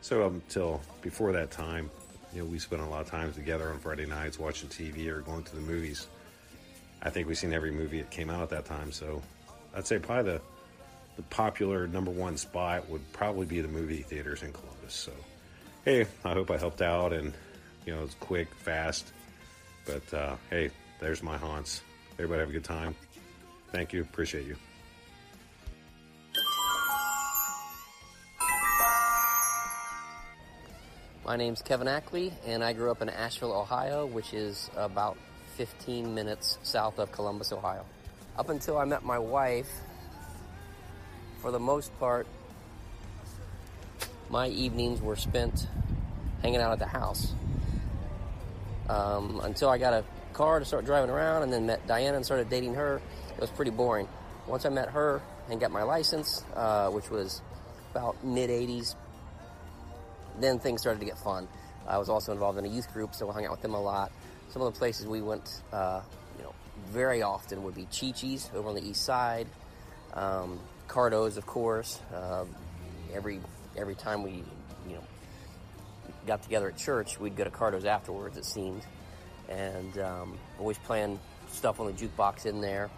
So 0.00 0.26
until 0.26 0.80
before 1.00 1.32
that 1.32 1.50
time, 1.50 1.90
you 2.34 2.42
know, 2.42 2.48
we 2.48 2.58
spent 2.58 2.82
a 2.82 2.86
lot 2.86 3.00
of 3.00 3.08
time 3.08 3.32
together 3.32 3.70
on 3.70 3.78
Friday 3.78 4.06
nights 4.06 4.38
watching 4.38 4.68
TV 4.68 5.08
or 5.08 5.20
going 5.20 5.42
to 5.44 5.54
the 5.54 5.62
movies. 5.62 6.06
I 7.02 7.10
think 7.10 7.28
we've 7.28 7.38
seen 7.38 7.52
every 7.52 7.70
movie 7.70 7.98
that 7.98 8.10
came 8.10 8.30
out 8.30 8.42
at 8.42 8.50
that 8.50 8.64
time. 8.64 8.92
So 8.92 9.22
I'd 9.74 9.86
say 9.86 9.98
probably 9.98 10.32
the 10.32 10.40
the 11.16 11.22
popular 11.24 11.88
number 11.88 12.12
one 12.12 12.36
spot 12.36 12.88
would 12.88 13.12
probably 13.12 13.44
be 13.44 13.60
the 13.60 13.68
movie 13.68 14.02
theaters 14.02 14.42
in 14.44 14.52
Columbus. 14.52 14.94
So 14.94 15.12
hey, 15.84 16.06
I 16.24 16.32
hope 16.32 16.50
I 16.50 16.58
helped 16.58 16.82
out 16.82 17.12
and 17.12 17.32
you 17.86 17.94
know 17.94 18.02
it's 18.04 18.14
quick, 18.14 18.52
fast. 18.54 19.12
But 19.84 20.14
uh, 20.14 20.36
hey, 20.50 20.70
there's 21.00 21.22
my 21.22 21.36
haunts. 21.36 21.82
Everybody 22.14 22.40
have 22.40 22.50
a 22.50 22.52
good 22.52 22.64
time. 22.64 22.94
Thank 23.72 23.92
you. 23.92 24.02
Appreciate 24.02 24.46
you. 24.46 24.56
My 31.24 31.36
name's 31.36 31.60
Kevin 31.60 31.88
Ackley, 31.88 32.32
and 32.46 32.64
I 32.64 32.72
grew 32.72 32.90
up 32.90 33.02
in 33.02 33.10
Ashville, 33.10 33.52
Ohio, 33.52 34.06
which 34.06 34.32
is 34.32 34.70
about 34.76 35.18
15 35.58 36.14
minutes 36.14 36.56
south 36.62 37.00
of 37.00 37.10
Columbus, 37.10 37.52
Ohio. 37.52 37.84
Up 38.38 38.48
until 38.48 38.78
I 38.78 38.84
met 38.84 39.04
my 39.04 39.18
wife, 39.18 39.68
for 41.42 41.50
the 41.50 41.58
most 41.58 41.90
part, 41.98 42.28
my 44.30 44.46
evenings 44.46 45.02
were 45.02 45.16
spent 45.16 45.66
hanging 46.42 46.60
out 46.60 46.70
at 46.70 46.78
the 46.78 46.86
house. 46.86 47.34
Um, 48.88 49.40
until 49.42 49.68
I 49.68 49.78
got 49.78 49.94
a 49.94 50.04
car 50.32 50.60
to 50.60 50.64
start 50.64 50.84
driving 50.84 51.10
around 51.10 51.42
and 51.42 51.52
then 51.52 51.66
met 51.66 51.84
Diana 51.88 52.16
and 52.16 52.24
started 52.24 52.48
dating 52.48 52.74
her, 52.74 53.02
it 53.34 53.40
was 53.40 53.50
pretty 53.50 53.72
boring. 53.72 54.08
Once 54.46 54.64
I 54.64 54.68
met 54.68 54.88
her 54.90 55.20
and 55.50 55.60
got 55.60 55.72
my 55.72 55.82
license, 55.82 56.44
uh, 56.54 56.88
which 56.90 57.10
was 57.10 57.42
about 57.90 58.22
mid 58.24 58.48
80s, 58.48 58.94
then 60.38 60.60
things 60.60 60.80
started 60.80 61.00
to 61.00 61.06
get 61.06 61.18
fun. 61.18 61.48
I 61.88 61.98
was 61.98 62.08
also 62.08 62.30
involved 62.30 62.58
in 62.58 62.64
a 62.64 62.68
youth 62.68 62.92
group, 62.92 63.12
so 63.12 63.28
I 63.28 63.32
hung 63.32 63.44
out 63.46 63.50
with 63.50 63.62
them 63.62 63.74
a 63.74 63.80
lot. 63.80 64.12
Some 64.50 64.62
of 64.62 64.72
the 64.72 64.78
places 64.78 65.06
we 65.06 65.20
went, 65.20 65.62
uh, 65.72 66.00
you 66.38 66.44
know, 66.44 66.54
very 66.90 67.22
often 67.22 67.62
would 67.64 67.74
be 67.74 67.84
Chi-Chi's 67.84 68.50
over 68.54 68.68
on 68.68 68.74
the 68.74 68.84
east 68.84 69.04
side, 69.04 69.46
um, 70.14 70.58
Cardo's, 70.88 71.36
of 71.36 71.46
course. 71.46 72.00
Uh, 72.14 72.44
every 73.14 73.40
every 73.76 73.94
time 73.94 74.22
we, 74.22 74.42
you 74.88 74.94
know, 74.94 75.04
got 76.26 76.42
together 76.42 76.68
at 76.68 76.78
church, 76.78 77.20
we'd 77.20 77.36
go 77.36 77.44
to 77.44 77.50
Cardo's 77.50 77.84
afterwards. 77.84 78.36
It 78.36 78.44
seemed, 78.44 78.82
and 79.48 79.98
um, 79.98 80.38
always 80.58 80.78
playing 80.78 81.20
stuff 81.50 81.78
on 81.78 81.86
the 81.86 81.92
jukebox 81.92 82.46
in 82.46 82.60
there. 82.60 82.90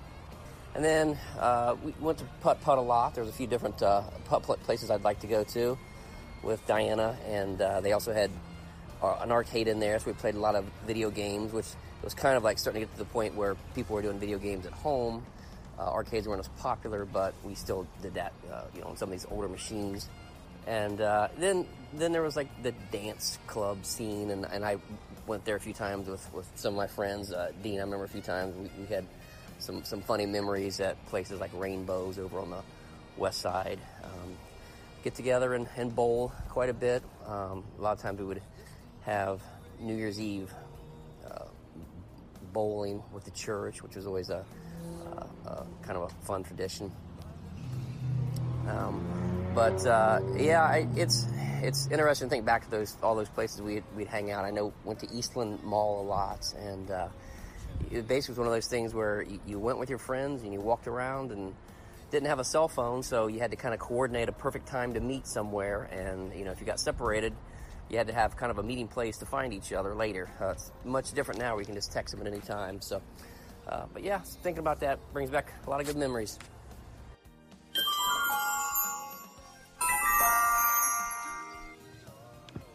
And 0.74 0.84
then 0.84 1.18
uh, 1.38 1.74
we 1.82 1.92
went 2.00 2.18
to 2.18 2.24
putt 2.42 2.60
putt 2.60 2.78
a 2.78 2.80
lot. 2.80 3.14
There 3.14 3.24
was 3.24 3.32
a 3.32 3.36
few 3.36 3.48
different 3.48 3.82
uh, 3.82 4.02
putt 4.26 4.44
places 4.62 4.88
I'd 4.90 5.02
like 5.02 5.20
to 5.20 5.26
go 5.26 5.42
to 5.44 5.76
with 6.44 6.64
Diana, 6.66 7.18
and 7.26 7.60
uh, 7.60 7.80
they 7.80 7.92
also 7.92 8.12
had 8.12 8.30
an 9.02 9.32
arcade 9.32 9.68
in 9.68 9.80
there, 9.80 9.98
so 9.98 10.06
we 10.06 10.12
played 10.12 10.34
a 10.34 10.40
lot 10.40 10.54
of 10.54 10.64
video 10.86 11.10
games, 11.10 11.52
which 11.52 11.66
was 12.02 12.14
kind 12.14 12.36
of 12.36 12.44
like 12.44 12.58
starting 12.58 12.82
to 12.82 12.86
get 12.86 12.92
to 12.94 12.98
the 12.98 13.10
point 13.10 13.34
where 13.34 13.56
people 13.74 13.94
were 13.94 14.02
doing 14.02 14.18
video 14.18 14.38
games 14.38 14.66
at 14.66 14.72
home. 14.72 15.24
Uh, 15.78 15.90
arcades 15.90 16.28
weren't 16.28 16.40
as 16.40 16.48
popular, 16.60 17.04
but 17.04 17.34
we 17.42 17.54
still 17.54 17.86
did 18.02 18.14
that, 18.14 18.32
uh, 18.52 18.62
you 18.74 18.80
know, 18.80 18.88
on 18.88 18.96
some 18.96 19.08
of 19.08 19.12
these 19.12 19.26
older 19.30 19.48
machines. 19.48 20.08
And 20.66 21.00
uh, 21.00 21.28
then, 21.38 21.66
then 21.94 22.12
there 22.12 22.22
was 22.22 22.36
like 22.36 22.48
the 22.62 22.72
dance 22.92 23.38
club 23.46 23.84
scene, 23.86 24.30
and, 24.30 24.44
and 24.44 24.64
I 24.64 24.76
went 25.26 25.44
there 25.44 25.56
a 25.56 25.60
few 25.60 25.72
times 25.72 26.08
with, 26.08 26.32
with 26.34 26.50
some 26.54 26.74
of 26.74 26.76
my 26.76 26.86
friends. 26.86 27.32
Uh, 27.32 27.52
Dean, 27.62 27.78
I 27.78 27.82
remember 27.82 28.04
a 28.04 28.08
few 28.08 28.20
times 28.20 28.54
we, 28.56 28.82
we 28.82 28.86
had 28.86 29.06
some 29.58 29.84
some 29.84 30.00
funny 30.00 30.26
memories 30.26 30.80
at 30.80 31.02
places 31.06 31.40
like 31.40 31.50
Rainbows 31.54 32.18
over 32.18 32.40
on 32.40 32.50
the 32.50 32.62
west 33.16 33.40
side. 33.40 33.78
Um, 34.02 34.36
get 35.02 35.14
together 35.14 35.54
and, 35.54 35.66
and 35.76 35.94
bowl 35.94 36.32
quite 36.48 36.68
a 36.68 36.74
bit. 36.74 37.02
Um, 37.26 37.64
a 37.78 37.82
lot 37.82 37.92
of 37.92 38.00
times 38.00 38.18
we 38.18 38.26
would 38.26 38.42
have 39.10 39.42
New 39.80 39.96
Year's 39.96 40.20
Eve 40.20 40.52
uh, 41.28 41.46
bowling 42.52 43.02
with 43.12 43.24
the 43.24 43.32
church, 43.32 43.82
which 43.82 43.96
was 43.96 44.06
always 44.06 44.30
a, 44.30 44.44
a, 45.16 45.48
a 45.48 45.66
kind 45.82 45.98
of 45.98 46.02
a 46.04 46.24
fun 46.24 46.44
tradition. 46.44 46.92
Um, 48.68 49.50
but 49.52 49.84
uh, 49.84 50.20
yeah, 50.36 50.62
I, 50.62 50.86
it's 50.94 51.26
it's 51.62 51.88
interesting 51.88 52.28
to 52.28 52.30
think 52.30 52.44
back 52.44 52.64
to 52.64 52.70
those 52.70 52.96
all 53.02 53.16
those 53.16 53.28
places 53.28 53.60
we'd, 53.60 53.82
we'd 53.96 54.06
hang 54.06 54.30
out. 54.30 54.44
I 54.44 54.50
know 54.50 54.72
went 54.84 55.00
to 55.00 55.12
Eastland 55.12 55.62
Mall 55.64 56.02
a 56.02 56.06
lot, 56.06 56.54
and 56.56 56.90
uh, 56.90 57.08
it 57.90 58.06
basically 58.06 58.32
was 58.32 58.38
one 58.38 58.46
of 58.46 58.52
those 58.52 58.68
things 58.68 58.94
where 58.94 59.22
you, 59.22 59.40
you 59.44 59.58
went 59.58 59.78
with 59.78 59.90
your 59.90 59.98
friends 59.98 60.42
and 60.44 60.52
you 60.52 60.60
walked 60.60 60.86
around 60.86 61.32
and 61.32 61.52
didn't 62.12 62.28
have 62.28 62.38
a 62.38 62.44
cell 62.44 62.68
phone, 62.68 63.02
so 63.02 63.26
you 63.26 63.40
had 63.40 63.50
to 63.50 63.56
kind 63.56 63.74
of 63.74 63.80
coordinate 63.80 64.28
a 64.28 64.32
perfect 64.32 64.68
time 64.68 64.94
to 64.94 65.00
meet 65.00 65.26
somewhere. 65.26 65.82
And 65.90 66.32
you 66.38 66.44
know, 66.44 66.52
if 66.52 66.60
you 66.60 66.66
got 66.66 66.78
separated, 66.78 67.32
you 67.90 67.98
had 67.98 68.06
to 68.06 68.12
have 68.12 68.36
kind 68.36 68.50
of 68.50 68.58
a 68.58 68.62
meeting 68.62 68.86
place 68.86 69.18
to 69.18 69.26
find 69.26 69.52
each 69.52 69.72
other 69.72 69.94
later. 69.94 70.28
Uh, 70.40 70.50
it's 70.50 70.70
much 70.84 71.12
different 71.12 71.40
now 71.40 71.54
where 71.54 71.60
you 71.60 71.66
can 71.66 71.74
just 71.74 71.92
text 71.92 72.16
them 72.16 72.24
at 72.24 72.32
any 72.32 72.40
time. 72.40 72.80
So, 72.80 73.02
uh, 73.68 73.86
but 73.92 74.04
yeah, 74.04 74.18
thinking 74.42 74.60
about 74.60 74.80
that 74.80 74.98
brings 75.12 75.30
back 75.30 75.52
a 75.66 75.70
lot 75.70 75.80
of 75.80 75.86
good 75.86 75.96
memories. 75.96 76.38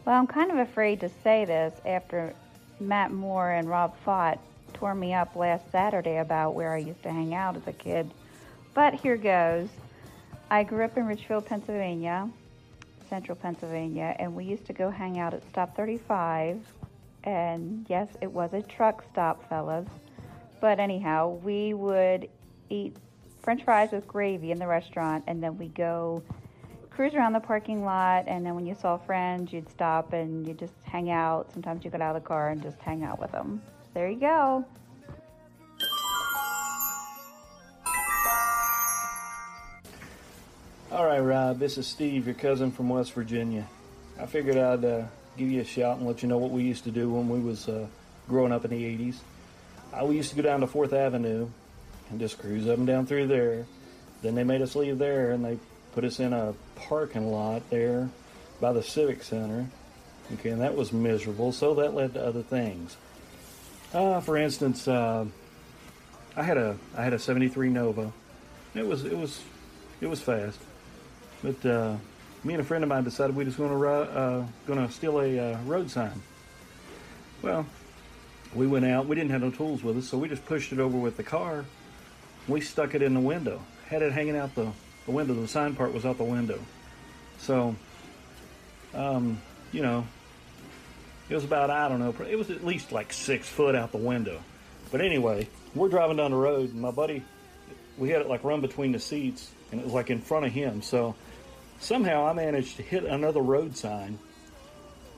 Well, 0.05 0.19
I'm 0.19 0.27
kind 0.27 0.51
of 0.51 0.57
afraid 0.57 0.99
to 0.99 1.09
say 1.23 1.45
this 1.45 1.73
after 1.85 2.35
Matt 2.79 3.11
Moore 3.11 3.51
and 3.51 3.67
Rob 3.67 3.95
Fott 4.05 4.37
tore 4.73 4.93
me 4.93 5.13
up 5.13 5.35
last 5.35 5.71
Saturday 5.71 6.17
about 6.17 6.53
where 6.53 6.73
I 6.73 6.77
used 6.77 7.01
to 7.03 7.11
hang 7.11 7.33
out 7.33 7.55
as 7.55 7.65
a 7.65 7.73
kid. 7.73 8.11
But 8.73 8.93
here 8.93 9.17
goes. 9.17 9.69
I 10.51 10.63
grew 10.63 10.83
up 10.83 10.95
in 10.95 11.07
Richfield, 11.07 11.47
Pennsylvania, 11.47 12.29
central 13.09 13.35
Pennsylvania, 13.35 14.15
and 14.19 14.35
we 14.35 14.45
used 14.45 14.65
to 14.65 14.73
go 14.73 14.89
hang 14.89 15.19
out 15.19 15.33
at 15.33 15.47
Stop 15.49 15.75
35. 15.75 16.59
And 17.23 17.85
yes, 17.89 18.07
it 18.21 18.31
was 18.31 18.53
a 18.53 18.61
truck 18.61 19.03
stop, 19.11 19.47
fellas. 19.49 19.87
But 20.61 20.79
anyhow, 20.79 21.39
we 21.43 21.73
would 21.73 22.29
eat 22.69 22.95
french 23.41 23.63
fries 23.63 23.91
with 23.91 24.07
gravy 24.07 24.51
in 24.51 24.59
the 24.59 24.67
restaurant, 24.67 25.23
and 25.27 25.41
then 25.41 25.57
we 25.57 25.67
go 25.69 26.23
cruise 26.89 27.13
around 27.13 27.33
the 27.33 27.39
parking 27.39 27.83
lot. 27.83 28.25
And 28.27 28.45
then 28.45 28.55
when 28.55 28.65
you 28.65 28.75
saw 28.75 28.97
friends, 28.97 29.51
you'd 29.51 29.69
stop 29.69 30.13
and 30.13 30.47
you'd 30.47 30.59
just 30.59 30.73
hang 30.83 31.11
out. 31.11 31.51
Sometimes 31.51 31.83
you 31.83 31.91
get 31.91 32.01
out 32.01 32.15
of 32.15 32.23
the 32.23 32.27
car 32.27 32.49
and 32.49 32.61
just 32.61 32.79
hang 32.79 33.03
out 33.03 33.19
with 33.19 33.31
them. 33.31 33.61
There 33.93 34.09
you 34.09 34.19
go. 34.19 34.65
All 40.95 41.05
right, 41.05 41.19
Rob, 41.19 41.59
this 41.59 41.77
is 41.77 41.87
Steve, 41.87 42.25
your 42.25 42.35
cousin 42.35 42.71
from 42.71 42.87
West 42.87 43.11
Virginia. 43.11 43.67
I 44.17 44.27
figured 44.27 44.55
I'd 44.55 44.85
uh, 44.85 45.03
give 45.35 45.51
you 45.51 45.59
a 45.59 45.65
shout 45.65 45.97
and 45.97 46.07
let 46.07 46.23
you 46.23 46.29
know 46.29 46.37
what 46.37 46.51
we 46.51 46.63
used 46.63 46.85
to 46.85 46.89
do 46.89 47.09
when 47.09 47.27
we 47.27 47.37
was 47.37 47.67
uh, 47.67 47.87
growing 48.29 48.53
up 48.53 48.63
in 48.63 48.71
the 48.71 48.81
80s. 48.81 49.17
Uh, 49.91 50.05
we 50.05 50.15
used 50.15 50.29
to 50.29 50.37
go 50.37 50.41
down 50.41 50.61
to 50.61 50.67
4th 50.67 50.93
Avenue 50.93 51.49
and 52.09 52.17
just 52.17 52.39
cruise 52.39 52.69
up 52.69 52.77
and 52.77 52.87
down 52.87 53.05
through 53.05 53.27
there. 53.27 53.65
Then 54.21 54.35
they 54.35 54.45
made 54.45 54.61
us 54.61 54.73
leave 54.73 54.97
there 54.97 55.31
and 55.31 55.43
they 55.43 55.59
put 55.93 56.05
us 56.05 56.21
in 56.21 56.31
a 56.31 56.53
parking 56.77 57.29
lot 57.29 57.69
there 57.69 58.09
by 58.61 58.71
the 58.71 58.81
Civic 58.81 59.21
Center. 59.21 59.67
Okay, 60.35 60.51
and 60.51 60.61
that 60.61 60.77
was 60.77 60.93
miserable, 60.93 61.51
so 61.51 61.73
that 61.73 61.93
led 61.93 62.13
to 62.13 62.25
other 62.25 62.41
things. 62.41 62.95
Uh, 63.93 64.21
for 64.21 64.37
instance, 64.37 64.87
uh, 64.87 65.25
I 66.37 66.43
had 66.43 66.55
a 66.55 66.77
I 66.95 67.03
had 67.03 67.11
a 67.11 67.19
73 67.19 67.67
Nova. 67.67 68.13
It 68.73 68.87
was 68.87 69.03
it 69.03 69.17
was 69.17 69.41
it 69.99 70.07
was 70.07 70.21
fast. 70.21 70.57
But 71.45 71.69
uh, 71.69 71.97
me 72.43 72.55
and 72.55 72.61
a 72.61 72.65
friend 72.65 72.83
of 72.83 72.89
mine 72.89 73.03
decided 73.03 73.35
we 73.35 73.45
just 73.45 73.57
going 73.57 73.69
to 73.69 73.87
uh, 73.87 74.45
going 74.65 74.87
to 74.87 74.91
steal 74.91 75.21
a 75.21 75.37
uh, 75.37 75.59
road 75.65 75.91
sign. 75.91 76.23
Well, 77.43 77.67
we 78.55 78.65
went 78.65 78.85
out. 78.85 79.05
We 79.05 79.15
didn't 79.15 79.29
have 79.29 79.41
no 79.41 79.51
tools 79.51 79.83
with 79.83 79.95
us, 79.97 80.07
so 80.07 80.17
we 80.17 80.27
just 80.27 80.43
pushed 80.47 80.73
it 80.73 80.79
over 80.79 80.97
with 80.97 81.17
the 81.17 81.23
car. 81.23 81.65
We 82.47 82.61
stuck 82.61 82.95
it 82.95 83.03
in 83.03 83.13
the 83.13 83.19
window. 83.19 83.61
Had 83.89 84.01
it 84.01 84.11
hanging 84.11 84.35
out 84.35 84.55
the, 84.55 84.71
the 85.05 85.11
window. 85.11 85.35
The 85.35 85.47
sign 85.47 85.75
part 85.75 85.93
was 85.93 86.03
out 86.03 86.17
the 86.17 86.23
window. 86.23 86.59
So, 87.37 87.75
um, 88.95 89.39
you 89.71 89.83
know, 89.83 90.07
it 91.29 91.35
was 91.35 91.43
about 91.43 91.69
I 91.69 91.87
don't 91.89 91.99
know. 91.99 92.15
It 92.27 92.39
was 92.39 92.49
at 92.49 92.65
least 92.65 92.91
like 92.91 93.13
six 93.13 93.47
foot 93.47 93.75
out 93.75 93.91
the 93.91 93.99
window. 93.99 94.41
But 94.91 95.01
anyway, 95.01 95.47
we're 95.75 95.89
driving 95.89 96.17
down 96.17 96.31
the 96.31 96.37
road, 96.37 96.71
and 96.71 96.81
my 96.81 96.89
buddy, 96.89 97.23
we 97.99 98.09
had 98.09 98.21
it 98.21 98.27
like 98.27 98.43
run 98.43 98.61
between 98.61 98.93
the 98.93 98.99
seats, 98.99 99.51
and 99.71 99.79
it 99.79 99.83
was 99.83 99.93
like 99.93 100.09
in 100.09 100.21
front 100.21 100.47
of 100.47 100.51
him. 100.51 100.81
So 100.81 101.13
Somehow 101.79 102.25
I 102.25 102.33
managed 102.33 102.77
to 102.77 102.83
hit 102.83 103.03
another 103.03 103.41
road 103.41 103.75
sign, 103.77 104.17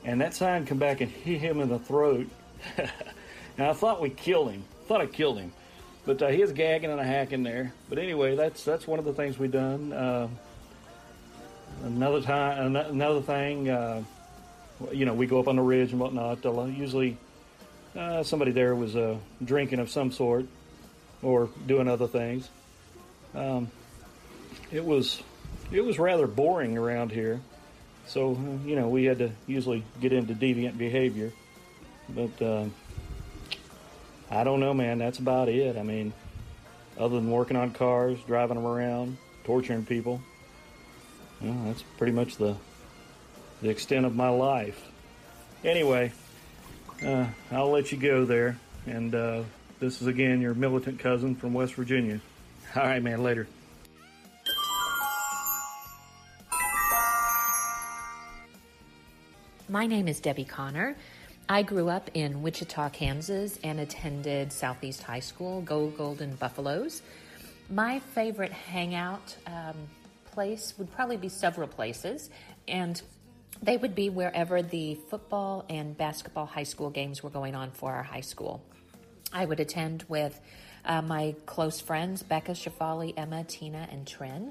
and 0.04 0.20
that 0.20 0.34
sign 0.34 0.66
come 0.66 0.78
back 0.78 1.00
and 1.00 1.10
hit 1.10 1.40
him 1.40 1.60
in 1.60 1.68
the 1.68 1.78
throat. 1.78 2.28
now 3.58 3.70
I 3.70 3.72
thought 3.72 4.00
we 4.00 4.10
killed 4.10 4.50
him. 4.50 4.64
Thought 4.86 5.00
I 5.00 5.06
killed 5.06 5.38
him, 5.38 5.52
but 6.04 6.20
uh, 6.22 6.28
he 6.28 6.40
was 6.40 6.52
gagging 6.52 6.90
and 6.90 7.00
a 7.00 7.04
hacking 7.04 7.42
there. 7.42 7.72
But 7.88 7.98
anyway, 7.98 8.36
that's 8.36 8.64
that's 8.64 8.86
one 8.86 8.98
of 8.98 9.04
the 9.04 9.12
things 9.12 9.38
we 9.38 9.48
done. 9.48 9.92
Uh, 9.92 10.28
another 11.84 12.20
time, 12.20 12.76
another 12.76 13.20
thing, 13.22 13.68
uh, 13.68 14.02
you 14.92 15.04
know, 15.04 15.14
we 15.14 15.26
go 15.26 15.38
up 15.38 15.48
on 15.48 15.56
the 15.56 15.62
ridge 15.62 15.92
and 15.92 16.00
whatnot. 16.00 16.44
Usually, 16.44 17.16
uh, 17.96 18.22
somebody 18.22 18.50
there 18.50 18.74
was 18.74 18.96
uh, 18.96 19.16
drinking 19.44 19.78
of 19.78 19.90
some 19.90 20.12
sort 20.12 20.46
or 21.22 21.48
doing 21.66 21.88
other 21.88 22.06
things. 22.06 22.48
Um, 23.34 23.70
it 24.70 24.84
was 24.84 25.22
it 25.70 25.84
was 25.84 25.98
rather 25.98 26.26
boring 26.26 26.78
around 26.78 27.12
here. 27.12 27.40
So, 28.06 28.38
you 28.64 28.74
know, 28.74 28.88
we 28.88 29.04
had 29.04 29.18
to 29.18 29.32
usually 29.46 29.84
get 30.00 30.12
into 30.12 30.34
deviant 30.34 30.78
behavior. 30.78 31.32
But 32.08 32.40
uh, 32.40 32.64
I 34.30 34.44
don't 34.44 34.60
know, 34.60 34.72
man. 34.72 34.98
That's 34.98 35.18
about 35.18 35.48
it. 35.48 35.76
I 35.76 35.82
mean, 35.82 36.12
other 36.98 37.16
than 37.16 37.30
working 37.30 37.56
on 37.56 37.72
cars, 37.72 38.18
driving 38.26 38.56
them 38.56 38.66
around, 38.66 39.18
torturing 39.44 39.84
people, 39.84 40.22
you 41.40 41.50
know, 41.50 41.66
that's 41.66 41.82
pretty 41.98 42.12
much 42.12 42.36
the 42.36 42.56
the 43.60 43.68
extent 43.68 44.06
of 44.06 44.14
my 44.14 44.28
life. 44.28 44.80
Anyway, 45.64 46.12
uh, 47.04 47.26
I'll 47.50 47.70
let 47.70 47.92
you 47.92 47.98
go 47.98 48.24
there. 48.24 48.58
And 48.86 49.14
uh, 49.14 49.42
this 49.80 50.00
is 50.00 50.06
again 50.06 50.40
your 50.40 50.54
militant 50.54 50.98
cousin 51.00 51.34
from 51.34 51.52
West 51.52 51.74
Virginia. 51.74 52.20
All 52.76 52.82
right, 52.82 53.02
man. 53.02 53.22
Later. 53.22 53.46
My 59.70 59.86
name 59.86 60.08
is 60.08 60.18
Debbie 60.18 60.46
Connor. 60.46 60.96
I 61.46 61.60
grew 61.60 61.90
up 61.90 62.08
in 62.14 62.40
Wichita, 62.40 62.88
Kansas, 62.88 63.58
and 63.62 63.80
attended 63.80 64.50
Southeast 64.50 65.02
High 65.02 65.20
School, 65.20 65.60
Gold 65.60 65.98
Golden 65.98 66.36
Buffaloes. 66.36 67.02
My 67.68 67.98
favorite 67.98 68.52
hangout 68.52 69.36
um, 69.46 69.76
place 70.32 70.72
would 70.78 70.90
probably 70.92 71.18
be 71.18 71.28
several 71.28 71.68
places, 71.68 72.30
and 72.66 73.02
they 73.62 73.76
would 73.76 73.94
be 73.94 74.08
wherever 74.08 74.62
the 74.62 74.94
football 75.10 75.66
and 75.68 75.94
basketball 75.98 76.46
high 76.46 76.62
school 76.62 76.88
games 76.88 77.22
were 77.22 77.28
going 77.28 77.54
on 77.54 77.70
for 77.70 77.92
our 77.92 78.02
high 78.02 78.22
school. 78.22 78.62
I 79.34 79.44
would 79.44 79.60
attend 79.60 80.02
with 80.08 80.40
uh, 80.86 81.02
my 81.02 81.34
close 81.44 81.78
friends, 81.78 82.22
Becca, 82.22 82.52
Shafali, 82.52 83.12
Emma, 83.18 83.44
Tina, 83.44 83.86
and 83.92 84.06
Trin. 84.06 84.50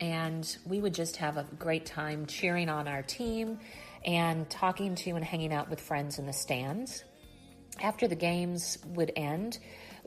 And 0.00 0.56
we 0.64 0.80
would 0.80 0.94
just 0.94 1.16
have 1.16 1.36
a 1.36 1.44
great 1.58 1.84
time 1.84 2.24
cheering 2.24 2.70
on 2.70 2.88
our 2.88 3.02
team 3.02 3.58
and 4.06 4.48
talking 4.48 4.94
to 4.94 5.10
and 5.10 5.24
hanging 5.24 5.52
out 5.52 5.68
with 5.68 5.80
friends 5.80 6.18
in 6.18 6.26
the 6.26 6.32
stands. 6.32 7.04
After 7.82 8.08
the 8.08 8.14
games 8.14 8.78
would 8.86 9.12
end, 9.16 9.58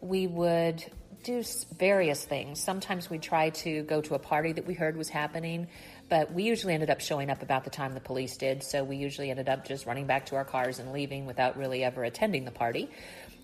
we 0.01 0.25
would 0.25 0.83
do 1.23 1.43
various 1.77 2.23
things. 2.23 2.63
Sometimes 2.63 3.09
we'd 3.09 3.21
try 3.21 3.49
to 3.49 3.83
go 3.83 4.01
to 4.01 4.15
a 4.15 4.19
party 4.19 4.53
that 4.53 4.65
we 4.65 4.73
heard 4.73 4.95
was 4.95 5.09
happening, 5.09 5.67
but 6.07 6.33
we 6.33 6.43
usually 6.43 6.73
ended 6.73 6.89
up 6.89 7.01
showing 7.01 7.29
up 7.29 7.41
about 7.41 7.65
the 7.65 7.69
time 7.69 7.93
the 7.93 7.99
police 7.99 8.37
did, 8.37 8.63
so 8.63 8.83
we 8.83 8.95
usually 8.95 9.29
ended 9.29 9.49
up 9.49 9.65
just 9.65 9.85
running 9.85 10.07
back 10.07 10.27
to 10.27 10.37
our 10.37 10.45
cars 10.45 10.79
and 10.79 10.93
leaving 10.93 11.25
without 11.25 11.57
really 11.57 11.83
ever 11.83 12.03
attending 12.03 12.45
the 12.45 12.51
party. 12.51 12.89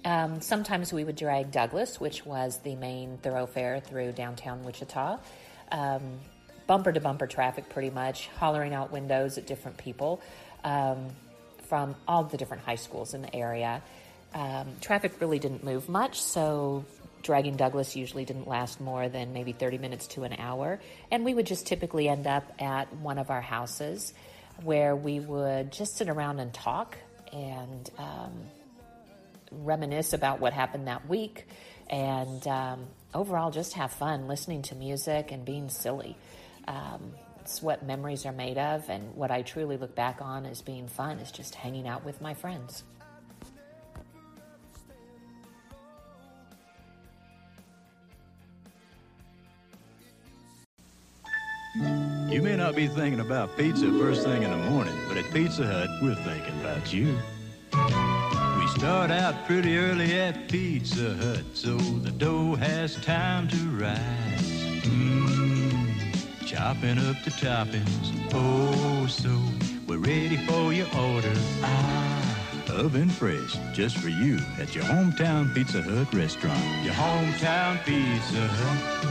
Um, 0.05 0.39
sometimes 0.39 0.93
we 0.93 1.03
would 1.03 1.15
drag 1.15 1.51
Douglas, 1.51 1.99
which 1.99 2.25
was 2.25 2.59
the 2.59 2.75
main 2.75 3.17
thoroughfare 3.17 3.81
through 3.81 4.13
downtown 4.13 4.63
Wichita. 4.63 5.19
Um, 5.71 6.19
bumper 6.67 6.91
to 6.91 6.99
bumper 6.99 7.27
traffic, 7.27 7.69
pretty 7.69 7.89
much, 7.89 8.27
hollering 8.37 8.73
out 8.73 8.91
windows 8.91 9.37
at 9.37 9.45
different 9.45 9.77
people 9.77 10.21
um, 10.65 11.07
from 11.69 11.95
all 12.07 12.23
the 12.23 12.35
different 12.35 12.63
high 12.63 12.75
schools 12.75 13.13
in 13.13 13.21
the 13.21 13.33
area. 13.33 13.81
Um, 14.33 14.67
traffic 14.81 15.13
really 15.21 15.39
didn't 15.39 15.63
move 15.63 15.87
much, 15.87 16.21
so 16.21 16.83
dragging 17.21 17.55
Douglas 17.55 17.95
usually 17.95 18.25
didn't 18.25 18.47
last 18.47 18.81
more 18.81 19.07
than 19.07 19.31
maybe 19.31 19.53
30 19.53 19.77
minutes 19.77 20.07
to 20.07 20.23
an 20.23 20.33
hour. 20.37 20.79
And 21.09 21.23
we 21.23 21.33
would 21.33 21.47
just 21.47 21.65
typically 21.65 22.09
end 22.09 22.27
up 22.27 22.43
at 22.59 22.93
one 22.97 23.17
of 23.17 23.31
our 23.31 23.41
houses 23.41 24.13
where 24.61 24.95
we 24.95 25.19
would 25.19 25.71
just 25.71 25.95
sit 25.95 26.09
around 26.09 26.39
and 26.39 26.53
talk 26.53 26.97
and 27.31 27.89
um, 27.97 28.33
reminisce 29.51 30.13
about 30.13 30.39
what 30.39 30.53
happened 30.53 30.87
that 30.87 31.07
week 31.07 31.47
and 31.89 32.47
um, 32.47 32.85
overall 33.13 33.51
just 33.51 33.73
have 33.73 33.91
fun 33.91 34.27
listening 34.27 34.61
to 34.63 34.75
music 34.75 35.31
and 35.31 35.45
being 35.45 35.69
silly. 35.69 36.17
Um, 36.67 37.13
it's 37.45 37.61
what 37.61 37.85
memories 37.85 38.25
are 38.25 38.31
made 38.31 38.57
of, 38.57 38.89
and 38.89 39.15
what 39.15 39.29
I 39.29 39.43
truly 39.43 39.77
look 39.77 39.93
back 39.93 40.19
on 40.19 40.47
as 40.47 40.63
being 40.63 40.87
fun 40.87 41.19
is 41.19 41.31
just 41.31 41.53
hanging 41.53 41.87
out 41.87 42.03
with 42.03 42.19
my 42.19 42.33
friends. 42.33 42.83
You 52.31 52.41
may 52.41 52.55
not 52.55 52.75
be 52.75 52.87
thinking 52.87 53.19
about 53.19 53.55
pizza 53.55 53.91
first 53.99 54.23
thing 54.23 54.41
in 54.41 54.49
the 54.49 54.57
morning, 54.71 54.97
but 55.07 55.17
at 55.17 55.31
Pizza 55.31 55.67
Hut, 55.67 55.87
we're 56.01 56.15
thinking 56.15 56.59
about 56.61 56.91
you. 56.91 57.15
We 58.59 58.67
start 58.79 59.11
out 59.11 59.45
pretty 59.45 59.77
early 59.77 60.19
at 60.19 60.49
Pizza 60.49 61.13
Hut, 61.13 61.43
so 61.53 61.77
the 61.77 62.11
dough 62.11 62.55
has 62.55 62.95
time 63.05 63.47
to 63.49 63.57
rise. 63.69 64.24
Chopping 66.55 66.97
up 66.99 67.21
the 67.25 67.31
toppings, 67.31 68.13
oh 68.33 69.05
so 69.07 69.29
we're 69.87 69.97
ready 69.97 70.37
for 70.37 70.71
your 70.71 70.87
order. 70.97 71.33
Ah, 71.61 72.69
oven 72.69 73.09
fresh, 73.09 73.57
just 73.73 73.97
for 73.97 74.07
you 74.07 74.39
at 74.57 74.73
your 74.73 74.85
hometown 74.85 75.53
Pizza 75.53 75.81
Hut 75.81 76.13
restaurant. 76.13 76.57
Your 76.85 76.93
hometown 76.93 77.83
Pizza 77.83 78.47
Hut. 78.47 79.05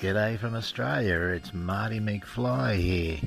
G'day 0.00 0.40
from 0.40 0.56
Australia, 0.56 1.20
it's 1.36 1.54
Marty 1.54 2.00
McFly 2.00 2.74
here. 2.74 3.20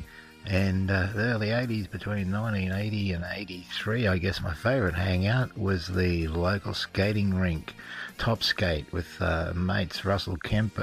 And 0.45 0.89
uh, 0.89 1.07
the 1.13 1.21
early 1.21 1.47
80s, 1.49 1.89
between 1.89 2.31
1980 2.31 3.13
and 3.13 3.25
83, 3.29 4.07
I 4.07 4.17
guess 4.17 4.41
my 4.41 4.53
favourite 4.53 4.95
hangout 4.95 5.57
was 5.57 5.87
the 5.87 6.27
local 6.27 6.73
skating 6.73 7.35
rink, 7.35 7.75
Top 8.17 8.41
Skate, 8.41 8.91
with 8.91 9.07
uh, 9.21 9.53
mates 9.55 10.03
Russell 10.03 10.37
Kemp 10.37 10.79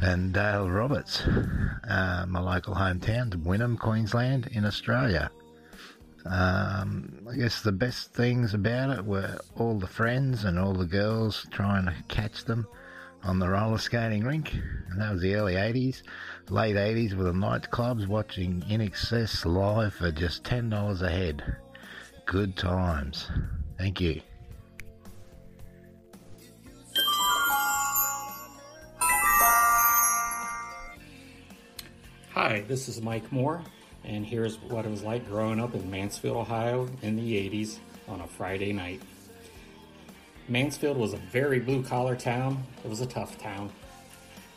and 0.00 0.32
Dale 0.32 0.70
Roberts. 0.70 1.22
Uh, 1.22 2.24
my 2.28 2.40
local 2.40 2.74
hometown, 2.74 3.30
Wynnum, 3.44 3.78
Queensland, 3.78 4.48
in 4.52 4.64
Australia. 4.64 5.30
Um, 6.24 7.26
I 7.30 7.36
guess 7.36 7.62
the 7.62 7.72
best 7.72 8.12
things 8.14 8.54
about 8.54 8.98
it 8.98 9.04
were 9.04 9.38
all 9.56 9.78
the 9.78 9.86
friends 9.86 10.44
and 10.44 10.58
all 10.58 10.74
the 10.74 10.86
girls 10.86 11.46
trying 11.50 11.86
to 11.86 11.94
catch 12.08 12.44
them 12.44 12.66
on 13.22 13.38
the 13.38 13.48
roller 13.48 13.78
skating 13.78 14.24
rink. 14.24 14.52
And 14.90 15.00
that 15.00 15.12
was 15.12 15.22
the 15.22 15.34
early 15.34 15.54
80s, 15.54 16.02
late 16.48 16.76
80s 16.76 17.14
with 17.14 17.26
the 17.26 17.32
nightclubs 17.32 18.06
watching 18.06 18.62
INXS 18.62 19.44
live 19.44 19.94
for 19.94 20.10
just 20.10 20.42
$10 20.44 21.02
a 21.02 21.10
head. 21.10 21.56
Good 22.26 22.56
times. 22.56 23.28
Thank 23.78 24.00
you. 24.00 24.20
Hi, 32.32 32.64
this 32.68 32.88
is 32.88 33.02
Mike 33.02 33.30
Moore, 33.32 33.62
and 34.04 34.24
here's 34.24 34.56
what 34.62 34.86
it 34.86 34.90
was 34.90 35.02
like 35.02 35.26
growing 35.28 35.60
up 35.60 35.74
in 35.74 35.90
Mansfield, 35.90 36.36
Ohio 36.36 36.88
in 37.02 37.16
the 37.16 37.34
80s 37.34 37.78
on 38.08 38.20
a 38.20 38.26
Friday 38.26 38.72
night. 38.72 39.02
Mansfield 40.50 40.96
was 40.96 41.12
a 41.12 41.16
very 41.16 41.60
blue 41.60 41.80
collar 41.84 42.16
town. 42.16 42.64
It 42.84 42.90
was 42.90 43.00
a 43.00 43.06
tough 43.06 43.38
town. 43.38 43.70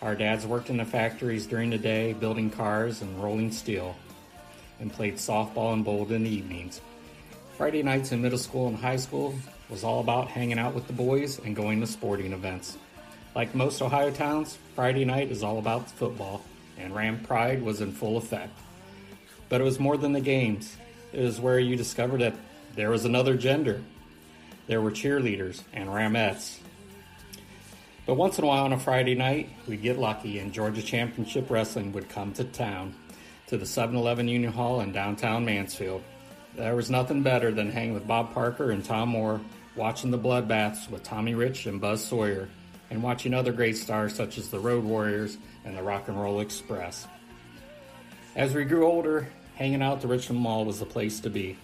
Our 0.02 0.16
dads 0.16 0.48
worked 0.48 0.72
in 0.72 0.78
the 0.78 0.86
factories 0.86 1.46
during 1.46 1.70
the 1.70 1.78
day, 1.78 2.14
building 2.14 2.50
cars 2.50 3.04
and 3.04 3.22
rolling 3.22 3.52
steel, 3.52 3.96
and 4.80 4.92
played 4.92 5.18
softball 5.18 5.72
and 5.72 5.86
bowled 5.86 6.12
in 6.12 6.24
the 6.24 6.32
evenings. 6.32 6.82
Friday 7.58 7.84
nights 7.84 8.12
in 8.12 8.24
middle 8.24 8.40
school 8.40 8.68
and 8.70 8.76
high 8.76 8.96
school 8.96 9.36
was 9.70 9.84
all 9.84 10.00
about 10.00 10.30
hanging 10.30 10.58
out 10.58 10.74
with 10.74 10.88
the 10.88 10.94
boys 10.94 11.38
and 11.38 11.56
going 11.56 11.80
to 11.80 11.86
sporting 11.86 12.34
events. 12.34 12.76
Like 13.36 13.54
most 13.54 13.80
Ohio 13.80 14.10
towns, 14.10 14.58
Friday 14.74 15.06
night 15.06 15.30
is 15.30 15.44
all 15.44 15.60
about 15.60 15.92
football, 15.92 16.42
and 16.80 16.96
Ram 16.96 17.20
Pride 17.20 17.62
was 17.62 17.82
in 17.82 17.92
full 17.92 18.18
effect. 18.18 18.58
But 19.48 19.62
it 19.62 19.64
was 19.64 19.80
more 19.80 19.98
than 19.98 20.14
the 20.14 20.22
games. 20.22 20.76
It 21.12 21.22
was 21.22 21.40
where 21.40 21.60
you 21.60 21.76
discovered 21.76 22.22
that 22.22 22.34
there 22.76 22.90
was 22.90 23.06
another 23.06 23.38
gender. 23.38 23.84
There 24.68 24.82
were 24.82 24.92
cheerleaders 24.92 25.62
and 25.74 25.90
Ramettes. 25.90 26.60
But 28.06 28.16
once 28.16 28.38
in 28.38 28.44
a 28.44 28.48
while 28.48 28.66
on 28.66 28.74
a 28.74 28.80
Friday 28.80 29.16
night, 29.16 29.50
we'd 29.68 29.82
get 29.82 29.98
lucky 29.98 30.40
and 30.40 30.54
Georgia 30.54 30.82
Championship 30.82 31.50
Wrestling 31.50 31.92
would 31.94 32.10
come 32.10 32.34
to 32.34 32.44
town, 32.44 32.96
to 33.48 33.58
the 33.58 33.66
7 33.66 33.96
Eleven 33.96 34.28
Union 34.28 34.52
Hall 34.52 34.82
in 34.82 34.92
downtown 34.92 35.46
Mansfield. 35.46 36.04
There 36.56 36.76
was 36.76 36.90
nothing 36.90 37.24
better 37.24 37.52
than 37.52 37.72
hanging 37.72 37.94
with 37.94 38.08
Bob 38.08 38.34
Parker 38.34 38.72
and 38.72 38.84
Tom 38.84 39.10
Moore, 39.10 39.42
watching 39.76 40.12
the 40.12 40.20
bloodbaths 40.20 40.90
with 40.90 41.04
Tommy 41.04 41.34
Rich 41.34 41.66
and 41.66 41.82
Buzz 41.82 42.04
Sawyer, 42.04 42.50
and 42.90 43.02
watching 43.02 43.34
other 43.34 43.52
great 43.52 43.78
stars 43.78 44.14
such 44.14 44.38
as 44.38 44.50
the 44.50 44.60
Road 44.60 44.84
Warriors 44.84 45.38
and 45.66 45.76
the 45.76 45.82
Rock 45.82 46.10
and 46.10 46.22
Roll 46.22 46.42
Express. 46.42 47.08
As 48.36 48.54
we 48.54 48.66
grew 48.66 48.86
older, 48.86 49.28
hanging 49.56 49.82
out 49.82 49.96
at 49.96 50.02
the 50.02 50.08
Richland 50.08 50.42
Mall 50.42 50.66
was 50.66 50.80
the 50.80 50.86
place 50.86 51.20
to 51.22 51.30
be. 51.30 51.58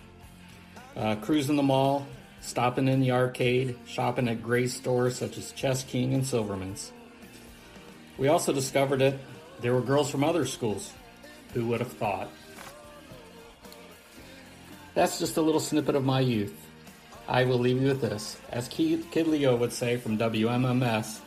Uh, 0.96 1.16
cruising 1.16 1.56
the 1.56 1.64
mall, 1.64 2.06
stopping 2.41 2.88
in 2.88 2.99
the 2.99 3.12
arcade, 3.12 3.78
shopping 3.86 4.28
at 4.28 4.43
great 4.43 4.69
stores 4.69 5.17
such 5.17 5.38
as 5.38 5.52
Chess 5.52 5.84
King 5.84 6.13
and 6.13 6.25
Silverman's. 6.25 6.91
We 8.17 8.28
also 8.28 8.54
discovered 8.54 8.99
that 8.99 9.15
there 9.62 9.73
were 9.73 9.82
girls 9.82 10.10
from 10.10 10.23
other 10.23 10.45
schools. 10.45 10.93
Who 11.54 11.67
would 11.67 11.80
have 11.80 11.91
thought? 11.93 12.30
That's 14.93 15.19
just 15.19 15.38
a 15.38 15.41
little 15.41 15.60
snippet 15.60 15.95
of 15.95 16.04
my 16.04 16.19
youth. 16.19 16.54
I 17.28 17.45
will 17.45 17.60
leave 17.60 17.82
you 17.82 17.89
with 17.89 18.02
this. 18.02 18.38
As 18.52 18.67
Kid 18.67 19.28
Leo 19.28 19.56
would 19.56 19.71
say 19.71 19.97
from 19.97 20.17
WMMS, 20.17 21.19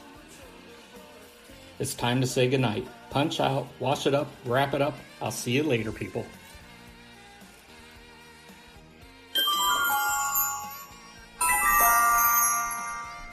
it's 1.79 1.95
time 1.95 2.21
to 2.21 2.27
say 2.27 2.49
goodnight. 2.49 2.87
Punch 3.11 3.41
out, 3.41 3.67
wash 3.81 4.07
it 4.07 4.15
up, 4.15 4.29
wrap 4.45 4.75
it 4.75 4.83
up. 4.83 4.95
I'll 5.21 5.31
see 5.31 5.53
you 5.53 5.63
later, 5.63 5.93
people. 5.93 6.27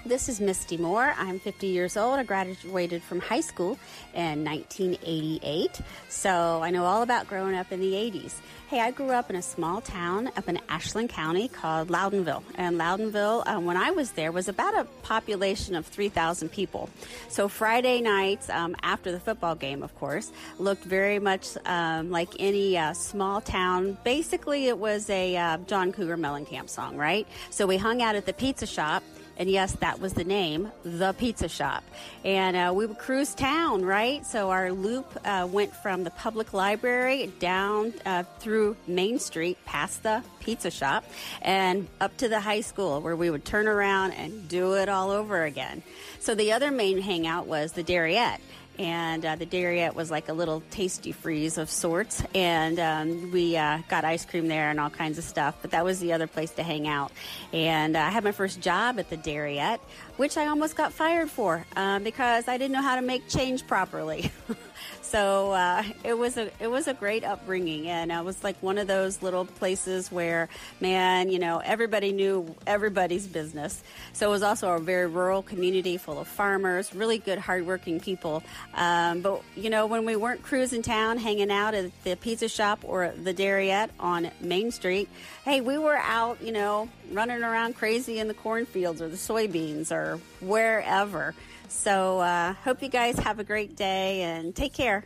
This 0.10 0.28
is 0.28 0.42
Misty 0.42 0.76
Moore. 0.76 1.14
I'm 1.20 1.40
50 1.40 1.68
years 1.68 1.96
old. 1.96 2.18
I 2.18 2.24
graduated 2.24 3.04
from 3.04 3.20
high 3.20 3.42
school 3.42 3.78
in 4.16 4.44
1988, 4.44 5.82
so 6.10 6.64
I 6.64 6.72
know 6.72 6.84
all 6.84 7.04
about 7.04 7.28
growing 7.28 7.56
up 7.56 7.72
in 7.72 7.80
the 7.80 7.94
80s. 7.94 8.34
Hey, 8.70 8.80
I 8.80 8.90
grew 8.90 9.12
up 9.12 9.30
in 9.30 9.36
a 9.36 9.42
small 9.44 9.82
town 9.82 10.32
up 10.36 10.50
in 10.50 10.60
Ashland 10.68 11.10
County 11.10 11.48
called 11.48 11.90
Loudonville. 11.90 12.44
And 12.56 12.78
Loudonville, 12.78 13.44
um, 13.46 13.66
when 13.66 13.78
I 13.78 13.92
was 13.92 14.12
there, 14.12 14.32
was 14.32 14.48
about 14.48 14.74
a 14.74 14.86
population 15.04 15.76
of 15.76 15.86
3,000 15.86 16.50
people. 16.50 16.90
So 17.28 17.48
Friday 17.48 18.02
nights, 18.02 18.50
um, 18.50 18.76
after 18.82 19.12
the 19.12 19.20
football 19.20 19.54
game, 19.54 19.84
of 19.84 19.94
course, 20.00 20.32
looked 20.58 20.86
very 20.86 21.20
much 21.20 21.50
um, 21.66 22.10
like 22.10 22.30
any 22.40 22.80
uh, 22.80 22.94
small 22.94 23.42
town. 23.42 23.96
Basically, 24.04 24.70
it 24.70 24.78
was 24.80 25.08
a 25.12 25.38
uh, 25.38 25.58
John 25.68 25.92
Cougar 25.92 26.18
Mellencamp 26.18 26.68
song, 26.68 26.98
right? 26.98 27.28
So 27.52 27.68
we 27.68 27.78
hung 27.78 28.02
out 28.02 28.16
at 28.16 28.26
the 28.26 28.34
pizza 28.34 28.66
shop 28.66 29.04
and 29.40 29.50
yes, 29.50 29.72
that 29.78 30.02
was 30.02 30.14
the 30.14 30.26
name, 30.26 30.70
the 30.84 31.14
pizza 31.14 31.48
shop. 31.48 31.86
And 32.26 32.58
uh, 32.58 32.74
we 32.76 32.86
would 32.86 32.98
cruise 32.98 33.34
town, 33.34 33.86
right? 33.86 34.26
So 34.26 34.50
our 34.50 34.74
loop 34.74 35.08
uh, 35.24 35.48
went 35.50 35.74
from 35.74 36.04
the 36.04 36.12
public 36.12 36.54
library 36.54 37.32
down 37.40 37.94
uh, 38.06 38.24
through 38.40 38.76
Main 38.86 39.18
Street, 39.18 39.58
past 39.66 40.04
the 40.04 40.22
pizza 40.42 40.70
shop, 40.70 41.06
and 41.42 41.88
up 42.02 42.18
to 42.18 42.28
the 42.28 42.42
high 42.42 42.60
school 42.60 43.00
where 43.00 43.16
we 43.16 43.30
would 43.30 43.46
turn 43.46 43.70
around 43.70 44.12
and 44.12 44.50
do 44.50 44.74
it 44.74 44.90
all 44.90 45.10
over 45.10 45.46
again. 45.46 45.84
So 46.20 46.36
the 46.36 46.52
other 46.52 46.70
main 46.70 47.00
hangout 47.00 47.48
was 47.48 47.72
the 47.72 47.84
Darriette 47.84 48.42
and 48.80 49.26
uh, 49.26 49.36
the 49.36 49.46
Darriette 49.46 49.94
was 49.94 50.10
like 50.10 50.30
a 50.30 50.34
little 50.34 50.64
tasty 50.72 51.12
freeze 51.12 51.58
of 51.58 51.70
sorts. 51.70 52.24
And 52.34 52.80
um, 52.80 53.32
we 53.32 53.58
uh, 53.58 53.80
got 53.90 54.06
ice 54.06 54.26
cream 54.26 54.48
there 54.48 54.70
and 54.70 54.80
all 54.80 54.90
kinds 54.90 55.18
of 55.18 55.26
stuff. 55.26 55.58
But 55.62 55.72
that 55.72 55.84
was 55.84 56.00
the 56.00 56.14
other 56.14 56.28
place 56.28 56.52
to 56.52 56.64
hang 56.64 56.88
out. 56.88 57.12
And 57.52 57.98
uh, 57.98 58.00
I 58.00 58.10
had 58.10 58.24
my 58.24 58.32
first 58.32 58.62
job 58.62 58.98
at 58.98 59.10
the 59.10 59.18
Darriette, 59.18 59.82
which 60.20 60.36
I 60.36 60.48
almost 60.48 60.76
got 60.76 60.92
fired 60.92 61.30
for 61.30 61.66
um, 61.78 62.04
because 62.04 62.50
I 62.50 62.58
didn't 62.58 62.74
know 62.74 62.82
how 62.82 62.98
to 62.98 63.02
make 63.02 63.30
change 63.30 63.66
properly. 63.66 64.30
So 65.10 65.54
uh, 65.54 65.84
it 66.04 66.16
was 66.16 66.38
a 66.38 66.52
it 66.60 66.68
was 66.68 66.88
a 66.88 66.94
great 66.94 67.24
upbringing, 67.24 67.88
and 67.88 68.12
it 68.12 68.24
was 68.24 68.44
like 68.44 68.62
one 68.62 68.78
of 68.78 68.86
those 68.86 69.24
little 69.24 69.44
places 69.44 70.12
where, 70.12 70.50
man, 70.80 71.32
you 71.32 71.40
know, 71.40 71.58
everybody 71.58 72.12
knew 72.12 72.56
everybody's 72.68 73.26
business. 73.26 73.82
So 74.14 74.28
it 74.28 74.32
was 74.32 74.44
also 74.44 74.70
a 74.74 74.80
very 74.80 75.08
rural 75.08 75.42
community 75.42 75.98
full 75.98 76.20
of 76.20 76.28
farmers, 76.28 76.94
really 76.94 77.18
good, 77.18 77.40
hardworking 77.40 78.00
people. 78.00 78.44
Um, 78.76 79.22
but 79.22 79.42
you 79.56 79.72
know, 79.72 79.88
when 79.88 80.06
we 80.06 80.16
weren't 80.16 80.44
cruising 80.44 80.84
town, 80.84 81.18
hanging 81.18 81.50
out 81.50 81.74
at 81.74 81.92
the 82.04 82.16
pizza 82.16 82.48
shop 82.48 82.82
or 82.84 83.12
the 83.12 83.34
Darriette 83.34 83.90
on 84.00 84.30
Main 84.40 84.70
Street, 84.70 85.10
hey, 85.44 85.60
we 85.60 85.80
were 85.80 85.98
out, 85.98 86.40
you 86.44 86.52
know, 86.52 86.88
running 87.12 87.44
around 87.44 87.76
crazy 87.76 88.20
in 88.20 88.28
the 88.28 88.34
cornfields 88.34 89.02
or 89.02 89.10
the 89.10 89.18
soybeans 89.18 89.92
or 89.92 90.20
wherever. 90.42 91.34
So, 91.68 92.20
uh, 92.20 92.54
hope 92.54 92.82
you 92.82 92.90
guys 92.90 93.18
have 93.20 93.40
a 93.40 93.44
great 93.44 93.76
day 93.76 94.24
and 94.24 94.56
take 94.56 94.74
care. 94.74 95.06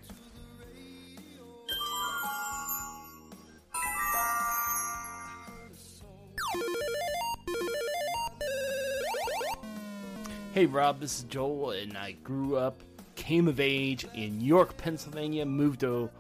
Hey 10.54 10.68
Rob, 10.68 11.00
this 11.00 11.18
is 11.18 11.24
Joel, 11.24 11.72
and 11.72 11.98
I 11.98 12.12
grew 12.24 12.58
up, 12.58 12.80
came 13.16 13.48
of 13.48 13.60
age 13.60 14.06
in 14.14 14.40
York, 14.40 14.78
Pennsylvania, 14.78 15.48
moved 15.48 15.80
to 15.80 16.12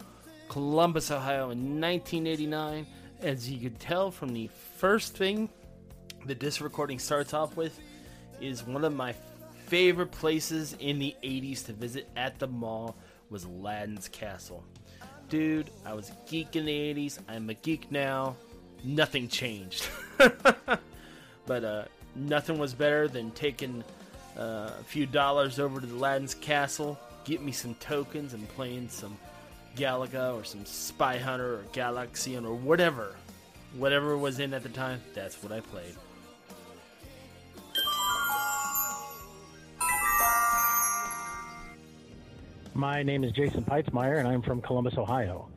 Columbus, 0.49 1.11
Ohio 1.11 1.51
in 1.51 1.79
1989. 1.79 2.87
As 3.21 3.47
you 3.47 3.59
could 3.59 3.79
tell 3.79 4.09
from 4.09 4.33
the 4.33 4.49
first 4.77 5.15
thing 5.15 5.49
that 6.25 6.39
disc 6.39 6.61
recording 6.61 6.99
starts 6.99 7.33
off 7.33 7.55
with, 7.55 7.79
is 8.41 8.65
one 8.65 8.83
of 8.83 8.93
my 8.93 9.13
favorite 9.67 10.11
places 10.11 10.75
in 10.79 10.99
the 10.99 11.15
80s 11.23 11.65
to 11.65 11.73
visit 11.73 12.07
at 12.15 12.39
the 12.39 12.47
mall 12.47 12.95
was 13.29 13.43
Aladdin's 13.45 14.07
Castle. 14.07 14.63
Dude, 15.29 15.69
I 15.85 15.93
was 15.93 16.09
a 16.09 16.29
geek 16.29 16.55
in 16.55 16.65
the 16.65 16.93
80s. 16.93 17.19
I'm 17.27 17.49
a 17.49 17.53
geek 17.55 17.91
now. 17.91 18.35
Nothing 18.83 19.27
changed. 19.27 19.87
but 21.45 21.63
uh, 21.63 21.85
nothing 22.15 22.57
was 22.59 22.73
better 22.73 23.07
than 23.07 23.31
taking 23.31 23.83
uh, 24.37 24.71
a 24.79 24.83
few 24.83 25.05
dollars 25.05 25.59
over 25.59 25.79
to 25.79 25.87
Aladdin's 25.87 26.35
Castle, 26.35 26.99
get 27.23 27.41
me 27.41 27.51
some 27.51 27.75
tokens, 27.75 28.33
and 28.33 28.47
playing 28.49 28.89
some 28.89 29.17
Galaga 29.75 30.35
or 30.35 30.43
some 30.43 30.65
Spy 30.65 31.17
Hunter 31.17 31.55
or 31.55 31.63
Galaxian 31.73 32.45
or 32.45 32.53
whatever. 32.53 33.15
Whatever 33.75 34.17
was 34.17 34.39
in 34.39 34.53
at 34.53 34.61
the 34.61 34.69
time, 34.69 35.01
that's 35.15 35.41
what 35.41 35.51
I 35.51 35.61
played. 35.61 35.95
My 42.75 43.03
name 43.03 43.23
is 43.23 43.31
Jason 43.33 43.63
Peitzmeyer, 43.63 44.17
and 44.17 44.27
I'm 44.27 44.41
from 44.41 44.59
Columbus, 44.59 44.97
Ohio. 44.97 45.47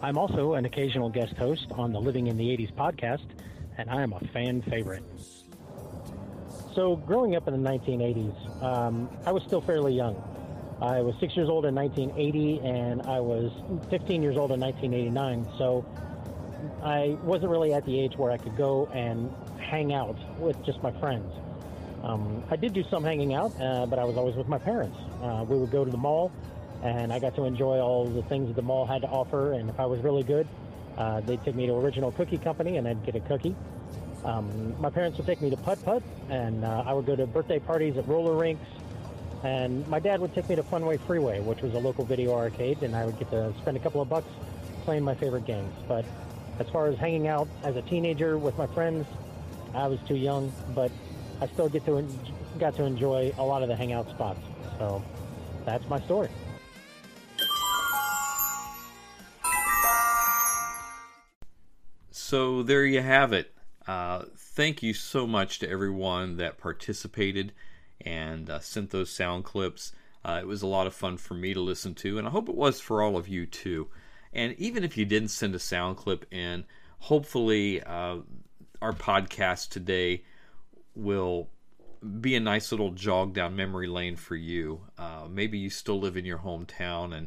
I'm 0.00 0.16
also 0.16 0.54
an 0.54 0.64
occasional 0.64 1.10
guest 1.10 1.34
host 1.36 1.66
on 1.72 1.92
the 1.92 2.00
Living 2.00 2.28
in 2.28 2.38
the 2.38 2.46
80s 2.46 2.72
podcast, 2.72 3.26
and 3.76 3.90
I 3.90 4.00
am 4.00 4.14
a 4.14 4.20
fan 4.28 4.62
favorite. 4.62 5.04
So, 6.74 6.96
growing 6.96 7.36
up 7.36 7.46
in 7.46 7.62
the 7.62 7.70
1980s, 7.70 8.62
um, 8.62 9.10
I 9.26 9.32
was 9.32 9.42
still 9.42 9.60
fairly 9.60 9.92
young. 9.92 10.16
I 10.80 11.02
was 11.02 11.14
six 11.20 11.36
years 11.36 11.50
old 11.50 11.66
in 11.66 11.74
1980, 11.74 12.60
and 12.60 13.02
I 13.02 13.20
was 13.20 13.52
15 13.90 14.22
years 14.22 14.38
old 14.38 14.50
in 14.50 14.58
1989. 14.58 15.46
So, 15.58 15.84
I 16.82 17.18
wasn't 17.22 17.50
really 17.50 17.74
at 17.74 17.84
the 17.84 18.00
age 18.00 18.16
where 18.16 18.30
I 18.30 18.38
could 18.38 18.56
go 18.56 18.86
and 18.94 19.30
hang 19.60 19.92
out 19.92 20.16
with 20.40 20.56
just 20.64 20.82
my 20.82 20.90
friends. 21.00 21.30
Um, 22.02 22.42
I 22.50 22.56
did 22.56 22.72
do 22.72 22.82
some 22.90 23.04
hanging 23.04 23.34
out, 23.34 23.52
uh, 23.60 23.84
but 23.86 23.98
I 23.98 24.04
was 24.04 24.16
always 24.16 24.36
with 24.36 24.48
my 24.48 24.58
parents. 24.58 24.96
Uh, 25.22 25.44
we 25.46 25.56
would 25.56 25.70
go 25.70 25.84
to 25.84 25.90
the 25.90 25.96
mall, 25.98 26.32
and 26.82 27.12
I 27.12 27.18
got 27.18 27.34
to 27.36 27.44
enjoy 27.44 27.78
all 27.78 28.06
the 28.06 28.22
things 28.22 28.48
that 28.48 28.56
the 28.56 28.62
mall 28.62 28.86
had 28.86 29.02
to 29.02 29.08
offer. 29.08 29.52
And 29.52 29.70
if 29.70 29.78
I 29.78 29.86
was 29.86 30.00
really 30.00 30.22
good, 30.22 30.46
uh, 30.98 31.20
they'd 31.20 31.42
take 31.44 31.54
me 31.54 31.66
to 31.66 31.74
Original 31.74 32.12
Cookie 32.12 32.38
Company, 32.38 32.76
and 32.76 32.86
I'd 32.86 33.04
get 33.04 33.14
a 33.14 33.20
cookie. 33.20 33.54
Um, 34.24 34.80
my 34.80 34.90
parents 34.90 35.18
would 35.18 35.26
take 35.26 35.40
me 35.40 35.50
to 35.50 35.56
Putt 35.56 35.82
Putt, 35.84 36.02
and 36.28 36.64
uh, 36.64 36.84
I 36.86 36.92
would 36.92 37.06
go 37.06 37.16
to 37.16 37.26
birthday 37.26 37.58
parties 37.58 37.96
at 37.96 38.06
roller 38.06 38.36
rinks. 38.36 38.66
And 39.42 39.86
my 39.88 39.98
dad 39.98 40.20
would 40.20 40.34
take 40.34 40.48
me 40.48 40.54
to 40.54 40.62
Funway 40.62 41.00
Freeway, 41.00 41.40
which 41.40 41.62
was 41.62 41.74
a 41.74 41.78
local 41.78 42.04
video 42.04 42.32
arcade, 42.32 42.82
and 42.82 42.94
I 42.94 43.04
would 43.04 43.18
get 43.18 43.30
to 43.30 43.52
spend 43.60 43.76
a 43.76 43.80
couple 43.80 44.00
of 44.00 44.08
bucks 44.08 44.28
playing 44.84 45.02
my 45.02 45.14
favorite 45.14 45.46
games. 45.46 45.72
But 45.88 46.04
as 46.60 46.68
far 46.68 46.86
as 46.86 46.96
hanging 46.98 47.26
out 47.26 47.48
as 47.64 47.76
a 47.76 47.82
teenager 47.82 48.38
with 48.38 48.56
my 48.56 48.68
friends, 48.68 49.06
I 49.74 49.86
was 49.88 49.98
too 50.06 50.16
young, 50.16 50.52
but 50.74 50.92
I 51.40 51.46
still 51.48 51.68
get 51.68 51.84
to 51.86 52.06
got 52.58 52.76
to 52.76 52.84
enjoy 52.84 53.32
a 53.38 53.42
lot 53.42 53.62
of 53.62 53.68
the 53.68 53.74
hangout 53.74 54.08
spots. 54.10 54.40
So 54.78 55.02
that's 55.64 55.88
my 55.88 56.00
story. 56.02 56.28
So 62.32 62.62
there 62.62 62.86
you 62.86 63.02
have 63.02 63.34
it. 63.34 63.52
Uh, 63.86 64.22
thank 64.34 64.82
you 64.82 64.94
so 64.94 65.26
much 65.26 65.58
to 65.58 65.68
everyone 65.68 66.38
that 66.38 66.56
participated 66.56 67.52
and 68.00 68.48
uh, 68.48 68.58
sent 68.58 68.88
those 68.88 69.10
sound 69.10 69.44
clips. 69.44 69.92
Uh, 70.24 70.38
it 70.40 70.46
was 70.46 70.62
a 70.62 70.66
lot 70.66 70.86
of 70.86 70.94
fun 70.94 71.18
for 71.18 71.34
me 71.34 71.52
to 71.52 71.60
listen 71.60 71.94
to, 71.96 72.16
and 72.16 72.26
I 72.26 72.30
hope 72.30 72.48
it 72.48 72.54
was 72.54 72.80
for 72.80 73.02
all 73.02 73.18
of 73.18 73.28
you 73.28 73.44
too. 73.44 73.88
And 74.32 74.54
even 74.58 74.82
if 74.82 74.96
you 74.96 75.04
didn't 75.04 75.28
send 75.28 75.54
a 75.54 75.58
sound 75.58 75.98
clip 75.98 76.24
in, 76.32 76.64
hopefully 77.00 77.82
uh, 77.82 78.20
our 78.80 78.94
podcast 78.94 79.68
today 79.68 80.24
will 80.94 81.50
be 82.18 82.34
a 82.34 82.40
nice 82.40 82.72
little 82.72 82.92
jog 82.92 83.34
down 83.34 83.56
memory 83.56 83.88
lane 83.88 84.16
for 84.16 84.36
you. 84.36 84.80
Uh, 84.96 85.26
maybe 85.28 85.58
you 85.58 85.68
still 85.68 86.00
live 86.00 86.16
in 86.16 86.24
your 86.24 86.38
hometown 86.38 87.14
and 87.14 87.26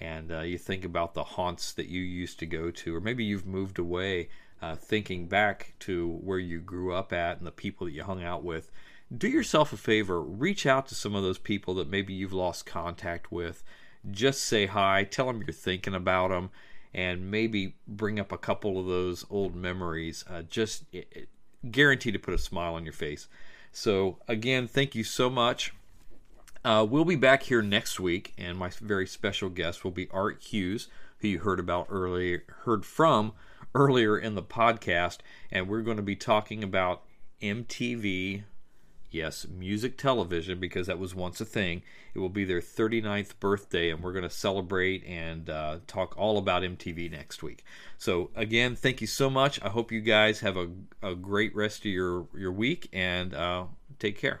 and 0.00 0.30
uh, 0.30 0.40
you 0.40 0.58
think 0.58 0.84
about 0.84 1.14
the 1.14 1.24
haunts 1.24 1.72
that 1.72 1.88
you 1.88 2.00
used 2.00 2.38
to 2.38 2.46
go 2.46 2.70
to, 2.70 2.94
or 2.94 3.00
maybe 3.00 3.24
you've 3.24 3.46
moved 3.46 3.78
away, 3.78 4.28
uh, 4.62 4.76
thinking 4.76 5.26
back 5.26 5.74
to 5.80 6.08
where 6.22 6.38
you 6.38 6.60
grew 6.60 6.92
up 6.92 7.12
at 7.12 7.38
and 7.38 7.46
the 7.46 7.52
people 7.52 7.86
that 7.86 7.92
you 7.92 8.02
hung 8.02 8.22
out 8.22 8.44
with. 8.44 8.70
Do 9.16 9.28
yourself 9.28 9.72
a 9.72 9.76
favor, 9.76 10.20
reach 10.20 10.66
out 10.66 10.86
to 10.88 10.94
some 10.94 11.14
of 11.14 11.22
those 11.22 11.38
people 11.38 11.74
that 11.74 11.88
maybe 11.88 12.12
you've 12.12 12.32
lost 12.32 12.66
contact 12.66 13.32
with. 13.32 13.64
Just 14.10 14.42
say 14.42 14.66
hi, 14.66 15.04
tell 15.04 15.26
them 15.26 15.42
you're 15.44 15.52
thinking 15.52 15.94
about 15.94 16.28
them, 16.28 16.50
and 16.94 17.30
maybe 17.30 17.74
bring 17.86 18.20
up 18.20 18.30
a 18.30 18.38
couple 18.38 18.78
of 18.78 18.86
those 18.86 19.24
old 19.30 19.56
memories. 19.56 20.24
Uh, 20.28 20.42
just 20.42 20.84
it, 20.92 21.08
it, 21.10 21.28
guaranteed 21.70 22.12
to 22.12 22.18
put 22.18 22.34
a 22.34 22.38
smile 22.38 22.74
on 22.74 22.84
your 22.84 22.92
face. 22.92 23.28
So, 23.72 24.18
again, 24.28 24.68
thank 24.68 24.94
you 24.94 25.04
so 25.04 25.28
much 25.28 25.72
uh, 26.64 26.86
we'll 26.88 27.04
be 27.04 27.16
back 27.16 27.44
here 27.44 27.62
next 27.62 28.00
week, 28.00 28.34
and 28.36 28.58
my 28.58 28.70
very 28.80 29.06
special 29.06 29.48
guest 29.48 29.84
will 29.84 29.90
be 29.90 30.08
Art 30.10 30.42
Hughes, 30.42 30.88
who 31.18 31.28
you 31.28 31.38
heard 31.40 31.60
about 31.60 31.86
earlier, 31.90 32.44
heard 32.64 32.84
from 32.84 33.32
earlier 33.74 34.18
in 34.18 34.34
the 34.34 34.42
podcast, 34.42 35.18
and 35.50 35.68
we're 35.68 35.82
going 35.82 35.96
to 35.96 36.02
be 36.02 36.16
talking 36.16 36.64
about 36.64 37.02
MTV. 37.40 38.44
Yes, 39.10 39.46
music 39.48 39.96
television, 39.96 40.60
because 40.60 40.86
that 40.86 40.98
was 40.98 41.14
once 41.14 41.40
a 41.40 41.44
thing. 41.46 41.82
It 42.12 42.18
will 42.18 42.28
be 42.28 42.44
their 42.44 42.60
39th 42.60 43.38
birthday, 43.40 43.90
and 43.90 44.02
we're 44.02 44.12
going 44.12 44.24
to 44.24 44.30
celebrate 44.30 45.04
and 45.06 45.48
uh, 45.48 45.78
talk 45.86 46.18
all 46.18 46.36
about 46.36 46.62
MTV 46.62 47.10
next 47.10 47.42
week. 47.42 47.64
So, 47.96 48.30
again, 48.34 48.76
thank 48.76 49.00
you 49.00 49.06
so 49.06 49.30
much. 49.30 49.62
I 49.62 49.70
hope 49.70 49.92
you 49.92 50.02
guys 50.02 50.40
have 50.40 50.58
a, 50.58 50.68
a 51.02 51.14
great 51.14 51.54
rest 51.54 51.80
of 51.80 51.86
your, 51.86 52.26
your 52.36 52.52
week, 52.52 52.88
and 52.92 53.32
uh, 53.32 53.64
take 53.98 54.18
care. 54.18 54.40